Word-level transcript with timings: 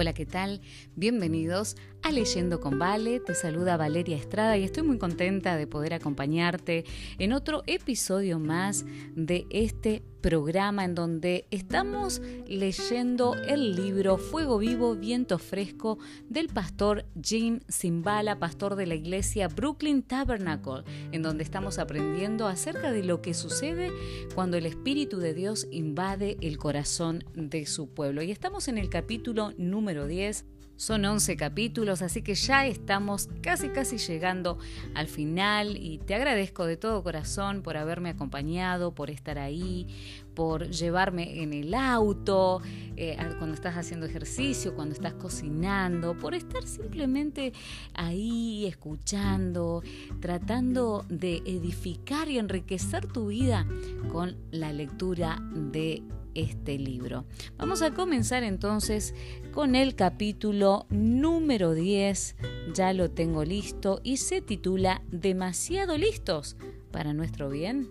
Hola, 0.00 0.14
¿qué 0.14 0.24
tal? 0.24 0.62
Bienvenidos 0.96 1.76
a 2.02 2.12
Leyendo 2.12 2.60
con 2.60 2.78
Vale. 2.78 3.20
Te 3.20 3.34
saluda 3.34 3.76
Valeria 3.76 4.16
Estrada 4.16 4.56
y 4.56 4.64
estoy 4.64 4.82
muy 4.82 4.98
contenta 4.98 5.56
de 5.56 5.66
poder 5.66 5.94
acompañarte 5.94 6.84
en 7.18 7.32
otro 7.32 7.62
episodio 7.66 8.38
más 8.38 8.84
de 9.14 9.46
este 9.50 10.02
programa 10.20 10.84
en 10.84 10.94
donde 10.94 11.46
estamos 11.50 12.20
leyendo 12.46 13.34
el 13.34 13.74
libro 13.74 14.18
Fuego 14.18 14.58
Vivo, 14.58 14.94
Viento 14.94 15.38
Fresco 15.38 15.98
del 16.28 16.48
pastor 16.48 17.06
Jim 17.22 17.60
Zimbala, 17.70 18.38
pastor 18.38 18.76
de 18.76 18.86
la 18.86 18.94
iglesia 18.94 19.48
Brooklyn 19.48 20.02
Tabernacle, 20.02 20.84
en 21.12 21.22
donde 21.22 21.42
estamos 21.42 21.78
aprendiendo 21.78 22.46
acerca 22.46 22.92
de 22.92 23.02
lo 23.02 23.22
que 23.22 23.34
sucede 23.34 23.90
cuando 24.34 24.56
el 24.56 24.66
Espíritu 24.66 25.18
de 25.18 25.34
Dios 25.34 25.66
invade 25.70 26.36
el 26.40 26.58
corazón 26.58 27.24
de 27.34 27.66
su 27.66 27.88
pueblo. 27.88 28.22
Y 28.22 28.30
estamos 28.30 28.68
en 28.68 28.78
el 28.78 28.90
capítulo 28.90 29.52
número 29.56 30.06
10 30.06 30.44
son 30.80 31.04
11 31.04 31.36
capítulos, 31.36 32.00
así 32.00 32.22
que 32.22 32.34
ya 32.34 32.64
estamos 32.66 33.28
casi 33.42 33.68
casi 33.68 33.98
llegando 33.98 34.56
al 34.94 35.08
final 35.08 35.76
y 35.76 35.98
te 35.98 36.14
agradezco 36.14 36.64
de 36.64 36.78
todo 36.78 37.02
corazón 37.02 37.60
por 37.60 37.76
haberme 37.76 38.08
acompañado, 38.08 38.94
por 38.94 39.10
estar 39.10 39.38
ahí, 39.38 39.86
por 40.34 40.70
llevarme 40.70 41.42
en 41.42 41.52
el 41.52 41.74
auto, 41.74 42.62
eh, 42.96 43.14
cuando 43.36 43.56
estás 43.56 43.76
haciendo 43.76 44.06
ejercicio, 44.06 44.74
cuando 44.74 44.94
estás 44.94 45.12
cocinando, 45.12 46.16
por 46.16 46.32
estar 46.32 46.66
simplemente 46.66 47.52
ahí 47.92 48.64
escuchando, 48.64 49.82
tratando 50.20 51.04
de 51.10 51.42
edificar 51.44 52.30
y 52.30 52.38
enriquecer 52.38 53.06
tu 53.06 53.26
vida 53.26 53.66
con 54.10 54.34
la 54.50 54.72
lectura 54.72 55.42
de 55.52 56.02
este 56.34 56.78
libro. 56.78 57.24
Vamos 57.56 57.82
a 57.82 57.92
comenzar 57.92 58.42
entonces 58.42 59.14
con 59.52 59.74
el 59.74 59.94
capítulo 59.94 60.86
número 60.90 61.74
10. 61.74 62.36
Ya 62.74 62.92
lo 62.92 63.10
tengo 63.10 63.44
listo 63.44 64.00
y 64.02 64.18
se 64.18 64.40
titula 64.40 65.02
Demasiado 65.10 65.96
listos 65.96 66.56
para 66.90 67.12
nuestro 67.12 67.48
bien 67.48 67.88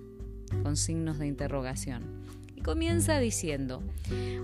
con 0.64 0.76
signos 0.76 1.20
de 1.20 1.28
interrogación 1.28 2.19
comienza 2.60 3.20
diciendo, 3.20 3.82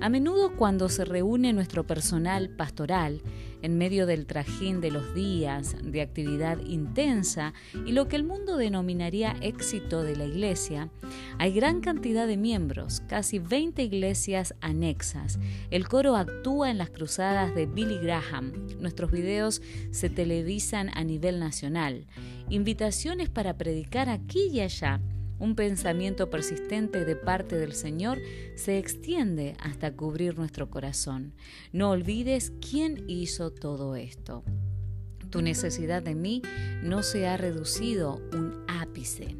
a 0.01 0.09
menudo 0.09 0.55
cuando 0.55 0.89
se 0.89 1.05
reúne 1.05 1.53
nuestro 1.53 1.85
personal 1.85 2.49
pastoral, 2.49 3.21
en 3.61 3.77
medio 3.79 4.05
del 4.05 4.27
trajín 4.27 4.79
de 4.79 4.91
los 4.91 5.15
días 5.15 5.75
de 5.81 6.01
actividad 6.01 6.59
intensa 6.59 7.53
y 7.85 7.93
lo 7.93 8.07
que 8.07 8.15
el 8.15 8.23
mundo 8.23 8.57
denominaría 8.57 9.35
éxito 9.41 10.03
de 10.03 10.15
la 10.15 10.25
iglesia, 10.25 10.91
hay 11.39 11.51
gran 11.51 11.81
cantidad 11.81 12.27
de 12.27 12.37
miembros, 12.37 13.01
casi 13.07 13.39
20 13.39 13.81
iglesias 13.81 14.53
anexas. 14.61 15.39
El 15.71 15.87
coro 15.87 16.15
actúa 16.15 16.69
en 16.69 16.77
las 16.77 16.91
cruzadas 16.91 17.55
de 17.55 17.65
Billy 17.65 17.97
Graham. 17.97 18.53
Nuestros 18.79 19.11
videos 19.11 19.63
se 19.89 20.09
televisan 20.09 20.91
a 20.93 21.03
nivel 21.03 21.39
nacional. 21.39 22.05
Invitaciones 22.49 23.29
para 23.29 23.57
predicar 23.57 24.09
aquí 24.09 24.49
y 24.51 24.59
allá 24.59 25.01
un 25.39 25.55
pensamiento 25.55 26.29
persistente 26.29 27.05
de 27.05 27.15
parte 27.15 27.57
del 27.57 27.73
Señor 27.73 28.19
se 28.55 28.77
extiende 28.77 29.55
hasta 29.59 29.95
cubrir 29.95 30.37
nuestro 30.37 30.69
corazón. 30.69 31.33
No 31.71 31.89
olvides 31.91 32.53
quién 32.61 33.03
hizo 33.07 33.51
todo 33.51 33.95
esto. 33.95 34.43
Tu 35.29 35.41
necesidad 35.41 36.01
de 36.01 36.15
mí 36.15 36.41
no 36.81 37.03
se 37.03 37.27
ha 37.27 37.35
reducido 37.35 38.21
un 38.33 38.63
ápice. 38.67 39.35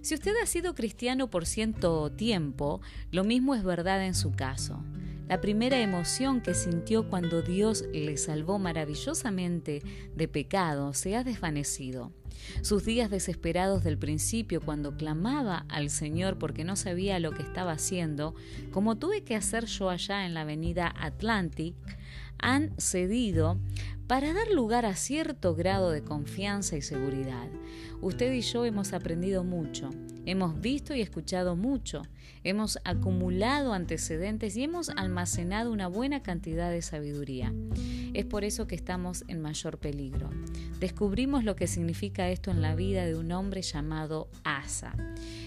Si 0.00 0.14
usted 0.14 0.34
ha 0.42 0.46
sido 0.46 0.74
cristiano 0.74 1.30
por 1.30 1.46
cierto 1.46 2.10
tiempo, 2.12 2.80
lo 3.10 3.24
mismo 3.24 3.54
es 3.54 3.64
verdad 3.64 4.04
en 4.04 4.14
su 4.14 4.32
caso. 4.32 4.84
La 5.28 5.40
primera 5.40 5.80
emoción 5.80 6.40
que 6.40 6.54
sintió 6.54 7.08
cuando 7.08 7.42
Dios 7.42 7.84
le 7.92 8.16
salvó 8.16 8.58
maravillosamente 8.58 9.82
de 10.14 10.28
pecado 10.28 10.92
se 10.92 11.16
ha 11.16 11.24
desvanecido. 11.24 12.12
Sus 12.62 12.84
días 12.84 13.10
desesperados 13.10 13.84
del 13.84 13.98
principio, 13.98 14.60
cuando 14.60 14.96
clamaba 14.96 15.66
al 15.68 15.90
Señor 15.90 16.38
porque 16.38 16.64
no 16.64 16.76
sabía 16.76 17.18
lo 17.18 17.32
que 17.32 17.42
estaba 17.42 17.72
haciendo, 17.72 18.34
como 18.70 18.96
tuve 18.96 19.22
que 19.22 19.36
hacer 19.36 19.66
yo 19.66 19.90
allá 19.90 20.26
en 20.26 20.34
la 20.34 20.42
avenida 20.42 20.94
Atlantic, 20.98 21.74
han 22.38 22.72
cedido 22.78 23.58
para 24.12 24.34
dar 24.34 24.50
lugar 24.50 24.84
a 24.84 24.94
cierto 24.94 25.54
grado 25.54 25.90
de 25.90 26.02
confianza 26.02 26.76
y 26.76 26.82
seguridad. 26.82 27.48
Usted 28.02 28.30
y 28.34 28.42
yo 28.42 28.66
hemos 28.66 28.92
aprendido 28.92 29.42
mucho, 29.42 29.88
hemos 30.26 30.60
visto 30.60 30.94
y 30.94 31.00
escuchado 31.00 31.56
mucho, 31.56 32.02
hemos 32.44 32.78
acumulado 32.84 33.72
antecedentes 33.72 34.54
y 34.58 34.64
hemos 34.64 34.90
almacenado 34.90 35.72
una 35.72 35.88
buena 35.88 36.22
cantidad 36.22 36.70
de 36.70 36.82
sabiduría. 36.82 37.54
Es 38.12 38.26
por 38.26 38.44
eso 38.44 38.66
que 38.66 38.74
estamos 38.74 39.24
en 39.28 39.40
mayor 39.40 39.78
peligro. 39.78 40.28
Descubrimos 40.78 41.42
lo 41.42 41.56
que 41.56 41.66
significa 41.66 42.28
esto 42.28 42.50
en 42.50 42.60
la 42.60 42.74
vida 42.74 43.06
de 43.06 43.16
un 43.16 43.32
hombre 43.32 43.62
llamado 43.62 44.28
Asa. 44.44 44.94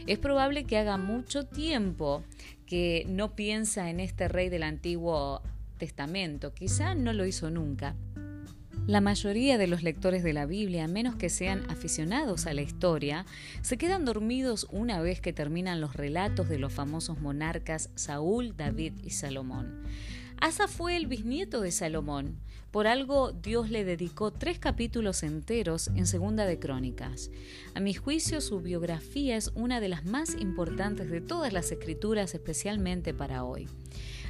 Es 0.08 0.18
probable 0.18 0.64
que 0.64 0.80
haga 0.80 0.98
mucho 0.98 1.46
tiempo 1.46 2.24
que 2.66 3.06
no 3.08 3.36
piensa 3.36 3.92
en 3.92 4.00
este 4.00 4.28
rey 4.28 4.50
del 4.50 4.64
Antiguo 4.64 5.44
Testamento, 5.78 6.52
quizá 6.54 6.96
no 6.96 7.14
lo 7.14 7.26
hizo 7.26 7.52
nunca, 7.52 7.96
la 8.88 9.02
mayoría 9.02 9.58
de 9.58 9.68
los 9.68 9.82
lectores 9.82 10.24
de 10.24 10.34
la 10.34 10.46
Biblia, 10.46 10.84
a 10.84 10.88
menos 10.88 11.16
que 11.16 11.30
sean 11.30 11.70
aficionados 11.72 12.46
a 12.46 12.54
la 12.54 12.62
historia, 12.62 13.26
se 13.62 13.78
quedan 13.78 14.06
dormidos 14.06 14.68
una 14.72 15.02
vez 15.02 15.22
que 15.22 15.34
terminan 15.34 15.82
los 15.82 15.96
relatos 15.96 16.50
de 16.50 16.60
los 16.60 16.72
famosos 16.72 17.20
monarcas 17.20 17.90
Saúl, 17.96 18.56
David 18.56 18.94
y 19.04 19.10
Salomón. 19.10 19.82
Asa 20.38 20.68
fue 20.68 20.98
el 20.98 21.08
bisnieto 21.08 21.62
de 21.62 21.72
Salomón. 21.72 22.36
Por 22.70 22.88
algo 22.88 23.32
Dios 23.32 23.72
le 23.72 23.86
dedicó 23.86 24.32
tres 24.32 24.60
capítulos 24.60 25.24
enteros 25.24 25.88
en 25.96 26.06
Segunda 26.06 26.46
de 26.46 26.60
Crónicas. 26.60 27.32
A 27.74 27.80
mi 27.80 27.94
juicio 27.94 28.42
su 28.42 28.60
biografía 28.60 29.38
es 29.38 29.52
una 29.56 29.80
de 29.80 29.90
las 29.90 30.06
más 30.06 30.36
importantes 30.36 31.10
de 31.10 31.22
todas 31.22 31.54
las 31.54 31.72
escrituras, 31.72 32.36
especialmente 32.36 33.14
para 33.14 33.46
hoy. 33.46 33.68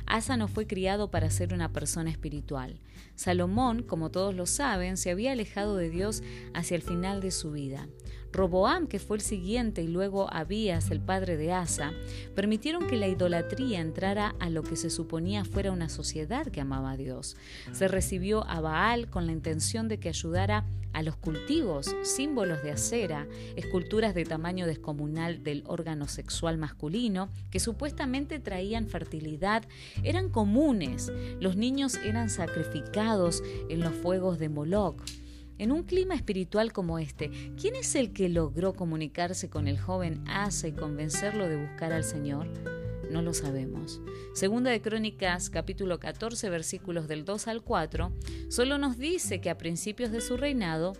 Asa 0.05 0.37
no 0.37 0.47
fue 0.47 0.67
criado 0.67 1.09
para 1.09 1.29
ser 1.29 1.53
una 1.53 1.71
persona 1.71 2.09
espiritual. 2.09 2.79
Salomón, 3.15 3.83
como 3.83 4.11
todos 4.11 4.35
lo 4.35 4.45
saben, 4.45 4.97
se 4.97 5.09
había 5.09 5.31
alejado 5.31 5.77
de 5.77 5.89
Dios 5.89 6.21
hacia 6.53 6.75
el 6.75 6.81
final 6.81 7.21
de 7.21 7.31
su 7.31 7.51
vida. 7.51 7.87
Roboam, 8.35 8.87
que 8.87 8.99
fue 8.99 9.17
el 9.17 9.23
siguiente, 9.23 9.81
y 9.81 9.87
luego 9.87 10.31
Abías, 10.31 10.91
el 10.91 10.99
padre 10.99 11.37
de 11.37 11.53
Asa, 11.53 11.93
permitieron 12.35 12.85
que 12.87 12.97
la 12.97 13.07
idolatría 13.07 13.79
entrara 13.79 14.35
a 14.39 14.49
lo 14.49 14.61
que 14.61 14.75
se 14.75 14.89
suponía 14.89 15.45
fuera 15.45 15.71
una 15.71 15.89
sociedad 15.89 16.45
que 16.47 16.61
amaba 16.61 16.91
a 16.91 16.97
Dios. 16.97 17.37
Se 17.71 17.87
recibió 17.87 18.45
a 18.47 18.61
Baal 18.61 19.09
con 19.09 19.25
la 19.25 19.31
intención 19.31 19.87
de 19.87 19.99
que 19.99 20.09
ayudara 20.09 20.65
a 20.95 21.03
los 21.03 21.17
cultivos, 21.17 21.93
símbolos 22.03 22.63
de 22.63 22.71
acera, 22.71 23.27
esculturas 23.57 24.15
de 24.15 24.23
tamaño 24.23 24.65
descomunal 24.65 25.43
del 25.43 25.63
órgano 25.67 26.07
sexual 26.07 26.57
masculino, 26.57 27.29
que 27.51 27.59
supuestamente 27.59 28.39
traían 28.39 28.87
fertilidad, 28.87 29.65
eran 30.03 30.29
comunes. 30.29 31.11
Los 31.41 31.57
niños 31.57 31.95
eran 31.95 32.29
sacrificados 32.29 33.43
en 33.69 33.81
los 33.81 33.93
fuegos 33.93 34.39
de 34.39 34.47
Moloch. 34.47 35.03
En 35.57 35.71
un 35.71 35.83
clima 35.83 36.15
espiritual 36.15 36.73
como 36.73 36.99
este, 36.99 37.31
¿quién 37.59 37.75
es 37.75 37.95
el 37.95 38.11
que 38.11 38.27
logró 38.27 38.73
comunicarse 38.73 39.49
con 39.49 39.69
el 39.69 39.79
joven 39.79 40.21
Asa 40.27 40.67
y 40.67 40.73
convencerlo 40.73 41.47
de 41.47 41.55
buscar 41.55 41.93
al 41.93 42.03
Señor? 42.03 42.47
No 43.09 43.21
lo 43.21 43.33
sabemos. 43.33 44.01
Segunda 44.33 44.71
de 44.71 44.81
Crónicas, 44.81 45.49
capítulo 45.49 45.97
14, 45.97 46.49
versículos 46.49 47.07
del 47.07 47.23
2 47.23 47.47
al 47.47 47.61
4, 47.61 48.11
solo 48.49 48.77
nos 48.77 48.97
dice 48.97 49.39
que 49.39 49.49
a 49.49 49.57
principios 49.57 50.11
de 50.11 50.19
su 50.19 50.35
reinado 50.35 50.93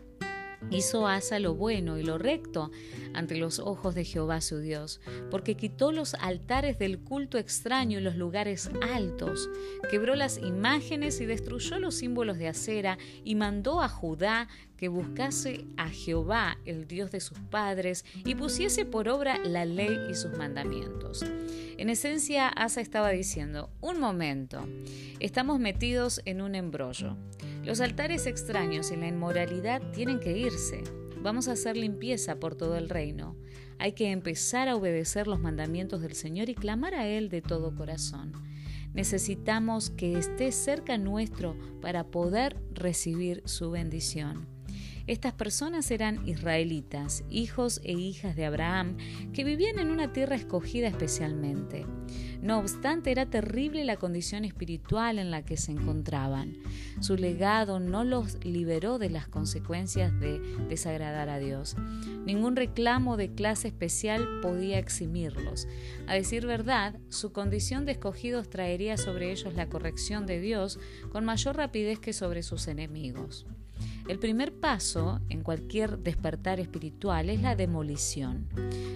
Hizo 0.71 1.07
Asa 1.07 1.39
lo 1.39 1.53
bueno 1.53 1.97
y 1.97 2.03
lo 2.03 2.17
recto 2.17 2.71
ante 3.13 3.35
los 3.37 3.59
ojos 3.59 3.95
de 3.95 4.03
Jehová 4.03 4.41
su 4.41 4.59
Dios, 4.59 4.99
porque 5.31 5.55
quitó 5.55 5.91
los 5.91 6.15
altares 6.15 6.79
del 6.79 6.99
culto 6.99 7.37
extraño 7.37 7.99
y 7.99 8.01
los 8.01 8.15
lugares 8.15 8.69
altos, 8.81 9.49
quebró 9.89 10.15
las 10.15 10.37
imágenes 10.37 11.21
y 11.21 11.25
destruyó 11.25 11.79
los 11.79 11.95
símbolos 11.95 12.37
de 12.37 12.47
acera, 12.47 12.97
y 13.23 13.35
mandó 13.35 13.81
a 13.81 13.89
Judá 13.89 14.47
que 14.77 14.87
buscase 14.87 15.65
a 15.77 15.89
Jehová, 15.89 16.57
el 16.65 16.87
Dios 16.87 17.11
de 17.11 17.19
sus 17.19 17.39
padres, 17.39 18.05
y 18.25 18.35
pusiese 18.35 18.85
por 18.85 19.07
obra 19.09 19.37
la 19.39 19.65
ley 19.65 19.97
y 20.09 20.15
sus 20.15 20.37
mandamientos. 20.37 21.23
En 21.77 21.89
esencia, 21.89 22.47
Asa 22.47 22.81
estaba 22.81 23.09
diciendo, 23.09 23.69
un 23.81 23.99
momento, 23.99 24.67
estamos 25.19 25.59
metidos 25.59 26.21
en 26.25 26.41
un 26.41 26.55
embrollo. 26.55 27.17
Los 27.63 27.81
altares 27.81 28.27
extraños 28.27 28.91
y 28.91 28.95
la 28.95 29.07
inmoralidad 29.07 29.81
tienen 29.91 30.19
que 30.19 30.37
irse. 30.37 30.83
Vamos 31.21 31.47
a 31.47 31.53
hacer 31.53 31.75
limpieza 31.75 32.35
por 32.39 32.55
todo 32.55 32.77
el 32.77 32.89
reino. 32.89 33.35
Hay 33.79 33.93
que 33.93 34.11
empezar 34.11 34.67
a 34.69 34.75
obedecer 34.75 35.27
los 35.27 35.39
mandamientos 35.39 36.01
del 36.01 36.13
Señor 36.13 36.49
y 36.49 36.55
clamar 36.55 36.93
a 36.93 37.07
Él 37.07 37.29
de 37.29 37.41
todo 37.41 37.75
corazón. 37.75 38.33
Necesitamos 38.93 39.89
que 39.89 40.17
esté 40.17 40.53
cerca 40.53 40.97
nuestro 40.97 41.57
para 41.81 42.05
poder 42.05 42.61
recibir 42.71 43.41
su 43.45 43.71
bendición. 43.71 44.54
Estas 45.07 45.33
personas 45.33 45.91
eran 45.91 46.27
israelitas, 46.27 47.23
hijos 47.29 47.79
e 47.83 47.93
hijas 47.93 48.35
de 48.35 48.45
Abraham, 48.45 48.97
que 49.33 49.43
vivían 49.43 49.77
en 49.77 49.91
una 49.91 50.11
tierra 50.11 50.35
escogida 50.35 50.87
especialmente. 50.87 51.85
No 52.41 52.57
obstante, 52.57 53.11
era 53.11 53.27
terrible 53.27 53.85
la 53.85 53.97
condición 53.97 54.45
espiritual 54.45 55.19
en 55.19 55.29
la 55.29 55.45
que 55.45 55.57
se 55.57 55.71
encontraban. 55.71 56.57
Su 57.01 57.17
legado 57.17 57.79
no 57.79 58.03
los 58.03 58.43
liberó 58.43 58.97
de 58.97 59.11
las 59.11 59.27
consecuencias 59.27 60.19
de 60.19 60.39
desagradar 60.69 61.29
a 61.29 61.37
Dios. 61.37 61.75
Ningún 62.25 62.55
reclamo 62.55 63.15
de 63.15 63.31
clase 63.33 63.67
especial 63.67 64.39
podía 64.41 64.79
eximirlos. 64.79 65.67
A 66.07 66.15
decir 66.15 66.47
verdad, 66.47 66.95
su 67.09 67.31
condición 67.31 67.85
de 67.85 67.91
escogidos 67.91 68.49
traería 68.49 68.97
sobre 68.97 69.31
ellos 69.31 69.53
la 69.53 69.69
corrección 69.69 70.25
de 70.25 70.39
Dios 70.39 70.79
con 71.11 71.25
mayor 71.25 71.57
rapidez 71.57 71.99
que 71.99 72.13
sobre 72.13 72.41
sus 72.41 72.67
enemigos. 72.67 73.45
El 74.07 74.19
primer 74.19 74.53
paso 74.53 75.19
en 75.29 75.41
cualquier 75.41 75.99
despertar 75.99 76.59
espiritual 76.59 77.29
es 77.29 77.41
la 77.41 77.55
demolición. 77.55 78.47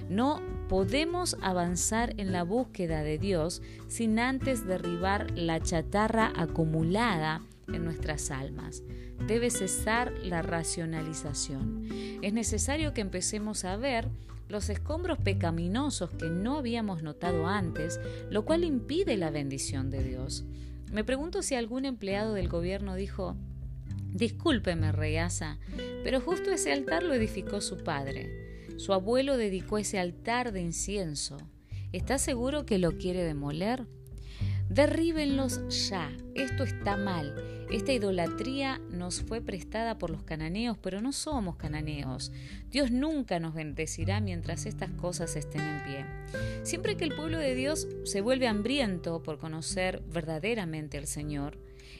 No 0.09 0.41
podemos 0.67 1.35
avanzar 1.41 2.13
en 2.17 2.31
la 2.31 2.43
búsqueda 2.43 3.01
de 3.01 3.17
Dios 3.17 3.61
sin 3.87 4.19
antes 4.19 4.67
derribar 4.67 5.31
la 5.31 5.59
chatarra 5.61 6.31
acumulada 6.35 7.41
en 7.67 7.83
nuestras 7.85 8.29
almas. 8.31 8.83
Debe 9.27 9.49
cesar 9.49 10.13
la 10.23 10.41
racionalización. 10.41 11.87
Es 12.21 12.33
necesario 12.33 12.93
que 12.93 13.01
empecemos 13.01 13.65
a 13.65 13.77
ver 13.77 14.09
los 14.47 14.69
escombros 14.69 15.19
pecaminosos 15.19 16.09
que 16.09 16.29
no 16.29 16.57
habíamos 16.57 17.03
notado 17.03 17.47
antes, 17.47 17.99
lo 18.29 18.45
cual 18.45 18.63
impide 18.63 19.15
la 19.15 19.29
bendición 19.29 19.89
de 19.89 20.03
Dios. 20.03 20.43
Me 20.91 21.03
pregunto 21.03 21.43
si 21.43 21.53
algún 21.53 21.85
empleado 21.85 22.33
del 22.33 22.49
gobierno 22.49 22.95
dijo, 22.95 23.35
Discúlpeme, 24.11 25.19
Asa, 25.19 25.59
pero 26.03 26.19
justo 26.19 26.51
ese 26.51 26.71
altar 26.71 27.03
lo 27.03 27.13
edificó 27.13 27.61
su 27.61 27.77
padre. 27.77 28.67
Su 28.77 28.94
abuelo 28.94 29.38
dedicó 29.38 29.77
ese 29.77 30.00
altar 30.00 30.51
de 30.51 30.61
incienso. 30.61 31.38
¿Está 31.91 32.17
seguro 32.17 32.65
que 32.65 32.77
lo 32.77 32.97
quiere 32.97 33.23
demoler? 33.23 33.85
Derríbenlos 34.69 35.89
ya. 35.89 36.11
Esto 36.35 36.63
está 36.63 36.95
mal. 36.95 37.35
Esta 37.71 37.91
idolatría 37.91 38.79
nos 38.91 39.21
fue 39.21 39.41
prestada 39.41 39.97
por 39.97 40.09
los 40.09 40.23
cananeos, 40.23 40.77
pero 40.77 41.01
no 41.01 41.11
somos 41.11 41.56
cananeos. 41.56 42.31
Dios 42.69 42.91
nunca 42.91 43.39
nos 43.39 43.53
bendecirá 43.53 44.21
mientras 44.21 44.65
estas 44.65 44.91
cosas 44.91 45.35
estén 45.35 45.61
en 45.61 45.83
pie. 45.83 46.06
Siempre 46.63 46.97
que 46.97 47.03
el 47.03 47.15
pueblo 47.15 47.38
de 47.38 47.53
Dios 47.56 47.88
se 48.06 48.21
vuelve 48.21 48.47
hambriento 48.47 49.21
por 49.23 49.39
conocer 49.39 50.03
verdaderamente 50.07 50.97
al 50.97 51.07
Señor, 51.07 51.57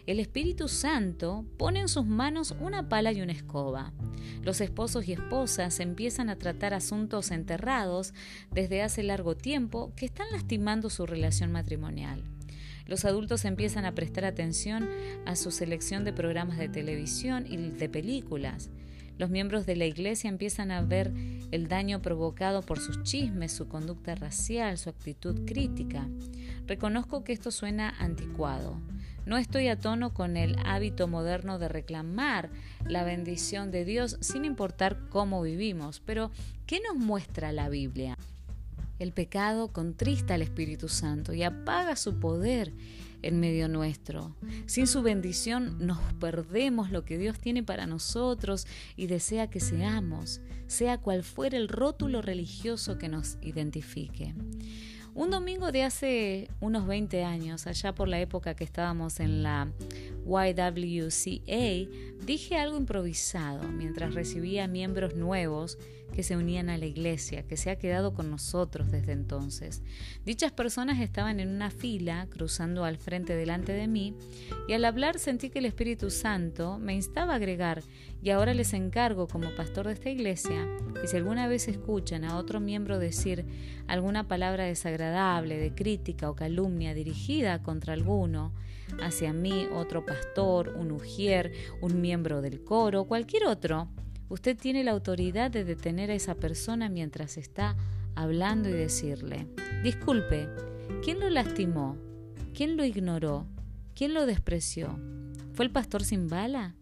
el 0.10 0.20
Espíritu 0.20 0.68
Santo 0.68 1.46
pone 1.58 1.82
en 1.82 1.88
sus 1.88 2.04
manos 2.04 2.56
una 2.60 2.90
pala 2.90 3.12
y 3.12 3.22
una 3.22 3.32
escoba. 3.32 3.94
Los 4.42 4.60
esposos 4.60 5.08
y 5.08 5.14
esposas 5.14 5.80
empiezan 5.80 6.32
a 6.32 6.36
tratar 6.36 6.74
asuntos 6.74 7.30
enterrados 7.30 8.16
desde 8.52 8.82
hace 8.82 9.04
largo 9.04 9.38
tiempo 9.38 9.94
que 9.96 10.08
están 10.08 10.26
lastimando 10.32 10.90
su 10.90 11.06
relación 11.06 11.52
matrimonial. 11.52 12.24
Los 12.88 13.06
adultos 13.06 13.46
empiezan 13.46 13.86
a 13.86 13.94
prestar 13.94 14.26
atención 14.26 14.90
a 15.28 15.36
su 15.36 15.52
selección 15.52 16.04
de 16.04 16.12
programas 16.12 16.58
de 16.58 16.70
televisión 16.70 17.46
y 17.48 17.58
de 17.58 17.88
películas. 17.88 18.72
Los 19.20 19.30
miembros 19.30 19.68
de 19.68 19.76
la 19.76 19.86
iglesia 19.86 20.28
empiezan 20.28 20.72
a 20.72 20.82
ver 20.82 21.14
el 21.52 21.68
daño 21.68 22.02
provocado 22.02 22.64
por 22.64 22.80
sus 22.80 23.04
chismes, 23.04 23.52
su 23.52 23.68
conducta 23.68 24.16
racial, 24.16 24.80
su 24.80 24.90
actitud 24.90 25.46
crítica. 25.46 26.08
Reconozco 26.66 27.24
que 27.24 27.34
esto 27.34 27.52
suena 27.52 27.94
anticuado. 28.00 28.82
No 29.26 29.38
estoy 29.38 29.68
a 29.68 29.80
tono 29.80 30.14
con 30.14 30.38
el 30.38 30.56
hábito 30.66 31.08
moderno 31.08 31.60
de 31.60 31.68
reclamar 31.68 32.50
la 32.86 33.04
bendición 33.04 33.72
de 33.72 33.86
Dios 33.86 34.18
sin 34.22 34.46
importar 34.46 35.08
cómo 35.10 35.42
vivimos, 35.42 36.02
pero 36.06 36.32
¿qué 36.66 36.80
nos 36.82 36.98
muestra 36.98 37.52
la 37.52 37.70
Biblia? 37.70 38.18
El 38.98 39.14
pecado 39.14 39.72
contrista 39.72 40.34
al 40.34 40.42
Espíritu 40.42 40.90
Santo 40.90 41.34
y 41.34 41.44
apaga 41.44 41.96
su 41.96 42.20
poder 42.20 42.74
en 43.22 43.40
medio 43.40 43.68
nuestro. 43.68 44.36
Sin 44.66 44.88
su 44.88 45.02
bendición 45.02 45.78
nos 45.86 46.00
perdemos 46.20 46.92
lo 46.92 47.06
que 47.06 47.18
Dios 47.18 47.40
tiene 47.40 47.64
para 47.64 47.86
nosotros 47.86 48.68
y 48.96 49.08
desea 49.08 49.50
que 49.50 49.60
seamos, 49.60 50.42
sea 50.68 50.98
cual 50.98 51.24
fuera 51.24 51.58
el 51.58 51.68
rótulo 51.68 52.22
religioso 52.22 52.98
que 52.98 53.10
nos 53.10 53.38
identifique. 53.42 54.34
Un 55.16 55.32
domingo 55.32 55.72
de 55.72 55.84
hace 55.84 56.50
unos 56.60 56.88
20 56.88 57.24
años, 57.24 57.68
allá 57.68 57.94
por 57.94 58.08
la 58.08 58.20
época 58.20 58.54
que 58.56 58.64
estábamos 58.64 59.20
en 59.20 59.44
la 59.44 59.68
YWCA, 60.30 61.90
dije 62.26 62.56
algo 62.56 62.78
improvisado 62.78 63.68
mientras 63.70 64.14
recibía 64.14 64.68
miembros 64.68 65.16
nuevos 65.16 65.78
que 66.14 66.24
se 66.24 66.38
unían 66.38 66.70
a 66.70 66.78
la 66.78 66.86
iglesia, 66.86 67.44
que 67.44 67.58
se 67.58 67.70
ha 67.70 67.78
quedado 67.78 68.14
con 68.14 68.30
nosotros 68.30 68.92
desde 68.92 69.12
entonces. 69.14 69.82
Dichas 70.26 70.52
personas 70.52 71.00
estaban 71.00 71.40
en 71.40 71.50
una 71.50 71.72
fila, 71.72 72.28
cruzando 72.30 72.84
al 72.84 72.98
frente 72.98 73.36
delante 73.36 73.74
de 73.74 73.88
mí, 73.88 74.16
y 74.68 74.74
al 74.74 74.86
hablar 74.86 75.20
sentí 75.20 75.50
que 75.50 75.60
el 75.60 75.66
Espíritu 75.66 76.10
Santo 76.10 76.80
me 76.80 76.94
instaba 76.94 77.34
a 77.34 77.36
agregar, 77.38 77.84
y 78.22 78.32
ahora 78.32 78.54
les 78.54 78.74
encargo 78.74 79.28
como 79.28 79.54
pastor 79.56 79.88
de 79.88 79.94
esta 79.94 80.10
iglesia, 80.10 80.68
que 81.00 81.08
si 81.08 81.16
alguna 81.16 81.48
vez 81.48 81.68
escuchan 81.68 82.24
a 82.24 82.38
otro 82.38 82.60
miembro 82.60 83.00
decir 83.00 83.46
alguna 83.88 84.28
palabra 84.28 84.66
desagradable, 84.66 85.58
de 85.58 85.74
crítica 85.74 86.30
o 86.30 86.36
calumnia 86.36 86.94
dirigida 86.94 87.62
contra 87.62 87.94
alguno, 87.94 88.54
hacia 89.02 89.34
mí, 89.34 89.68
otro 89.74 90.06
pastor, 90.06 90.76
un 90.78 90.92
ujier, 90.92 91.52
un 91.82 92.02
miembro 92.02 92.42
del 92.42 92.64
coro, 92.64 93.06
cualquier 93.06 93.46
otro, 93.46 93.90
Usted 94.30 94.56
tiene 94.56 94.84
la 94.84 94.92
autoridad 94.92 95.50
de 95.50 95.64
detener 95.64 96.12
a 96.12 96.14
esa 96.14 96.36
persona 96.36 96.88
mientras 96.88 97.36
está 97.36 97.76
hablando 98.14 98.70
y 98.70 98.74
decirle, 98.74 99.48
disculpe, 99.84 100.48
¿quién 101.04 101.20
lo 101.20 101.32
lastimó? 101.32 101.98
¿Quién 102.54 102.78
lo 102.78 102.86
ignoró? 102.86 103.48
¿Quién 103.96 104.14
lo 104.14 104.28
despreció? 104.28 105.00
¿Fue 105.54 105.66
el 105.66 105.72
pastor 105.72 106.04
sin 106.04 106.28
bala? 106.28 106.76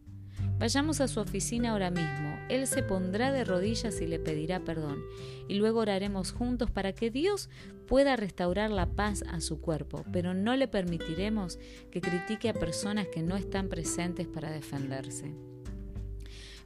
Vayamos 0.60 1.02
a 1.02 1.08
su 1.08 1.20
oficina 1.20 1.72
ahora 1.72 1.92
mismo. 1.92 2.40
Él 2.50 2.66
se 2.66 2.82
pondrá 2.82 3.32
de 3.32 3.44
rodillas 3.44 4.02
y 4.02 4.08
le 4.08 4.18
pedirá 4.18 4.60
perdón. 4.62 5.04
Y 5.48 5.56
luego 5.56 5.82
oraremos 5.82 6.32
juntos 6.32 6.72
para 6.72 6.94
que 6.94 7.12
Dios 7.12 7.50
pueda 7.88 8.16
restaurar 8.16 8.72
la 8.72 8.88
paz 8.88 9.24
a 9.30 9.40
su 9.40 9.62
cuerpo, 9.62 10.04
pero 10.12 10.34
no 10.34 10.56
le 10.56 10.68
permitiremos 10.68 11.60
que 11.92 12.02
critique 12.02 12.50
a 12.50 12.54
personas 12.54 13.08
que 13.08 13.22
no 13.22 13.38
están 13.38 13.70
presentes 13.70 14.28
para 14.28 14.50
defenderse. 14.50 15.36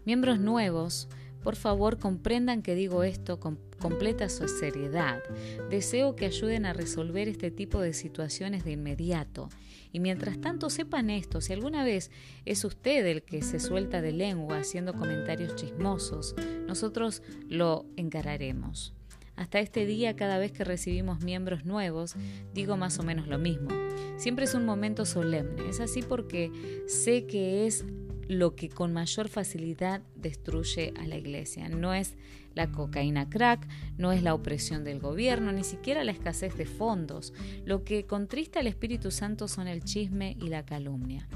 Miembros 0.05 0.39
nuevos, 0.39 1.09
por 1.43 1.57
favor 1.57 1.97
comprendan 1.97 2.61
que 2.61 2.75
digo 2.75 3.03
esto 3.03 3.39
con 3.39 3.59
completa 3.81 4.29
seriedad. 4.29 5.21
Deseo 5.69 6.15
que 6.15 6.27
ayuden 6.27 6.65
a 6.65 6.73
resolver 6.73 7.27
este 7.27 7.51
tipo 7.51 7.81
de 7.81 7.93
situaciones 7.93 8.63
de 8.63 8.71
inmediato. 8.71 9.49
Y 9.91 9.99
mientras 9.99 10.39
tanto 10.39 10.69
sepan 10.69 11.09
esto, 11.09 11.41
si 11.41 11.53
alguna 11.53 11.83
vez 11.83 12.11
es 12.45 12.63
usted 12.63 13.05
el 13.05 13.23
que 13.23 13.41
se 13.41 13.59
suelta 13.59 14.01
de 14.01 14.11
lengua 14.11 14.59
haciendo 14.59 14.93
comentarios 14.93 15.55
chismosos, 15.55 16.35
nosotros 16.67 17.21
lo 17.47 17.85
encararemos. 17.97 18.93
Hasta 19.35 19.59
este 19.59 19.85
día, 19.85 20.15
cada 20.15 20.37
vez 20.37 20.51
que 20.51 20.63
recibimos 20.63 21.23
miembros 21.23 21.65
nuevos, 21.65 22.15
digo 22.53 22.77
más 22.77 22.99
o 22.99 23.03
menos 23.03 23.27
lo 23.27 23.39
mismo. 23.39 23.69
Siempre 24.17 24.45
es 24.45 24.53
un 24.53 24.65
momento 24.65 25.05
solemne. 25.05 25.67
Es 25.67 25.79
así 25.79 26.03
porque 26.03 26.51
sé 26.85 27.25
que 27.25 27.65
es 27.65 27.85
lo 28.27 28.55
que 28.55 28.69
con 28.69 28.93
mayor 28.93 29.27
facilidad 29.27 30.01
destruye 30.15 30.93
a 30.99 31.07
la 31.07 31.17
iglesia. 31.17 31.69
No 31.69 31.93
es 31.93 32.15
la 32.53 32.71
cocaína 32.71 33.29
crack, 33.29 33.67
no 33.97 34.11
es 34.11 34.23
la 34.23 34.33
opresión 34.33 34.83
del 34.83 34.99
gobierno, 34.99 35.51
ni 35.51 35.63
siquiera 35.63 36.03
la 36.03 36.11
escasez 36.11 36.57
de 36.57 36.65
fondos. 36.65 37.33
Lo 37.65 37.83
que 37.83 38.05
contrista 38.05 38.59
al 38.59 38.67
Espíritu 38.67 39.11
Santo 39.11 39.47
son 39.47 39.67
el 39.67 39.83
chisme 39.83 40.35
y 40.39 40.49
la 40.49 40.65
calumnia. 40.65 41.27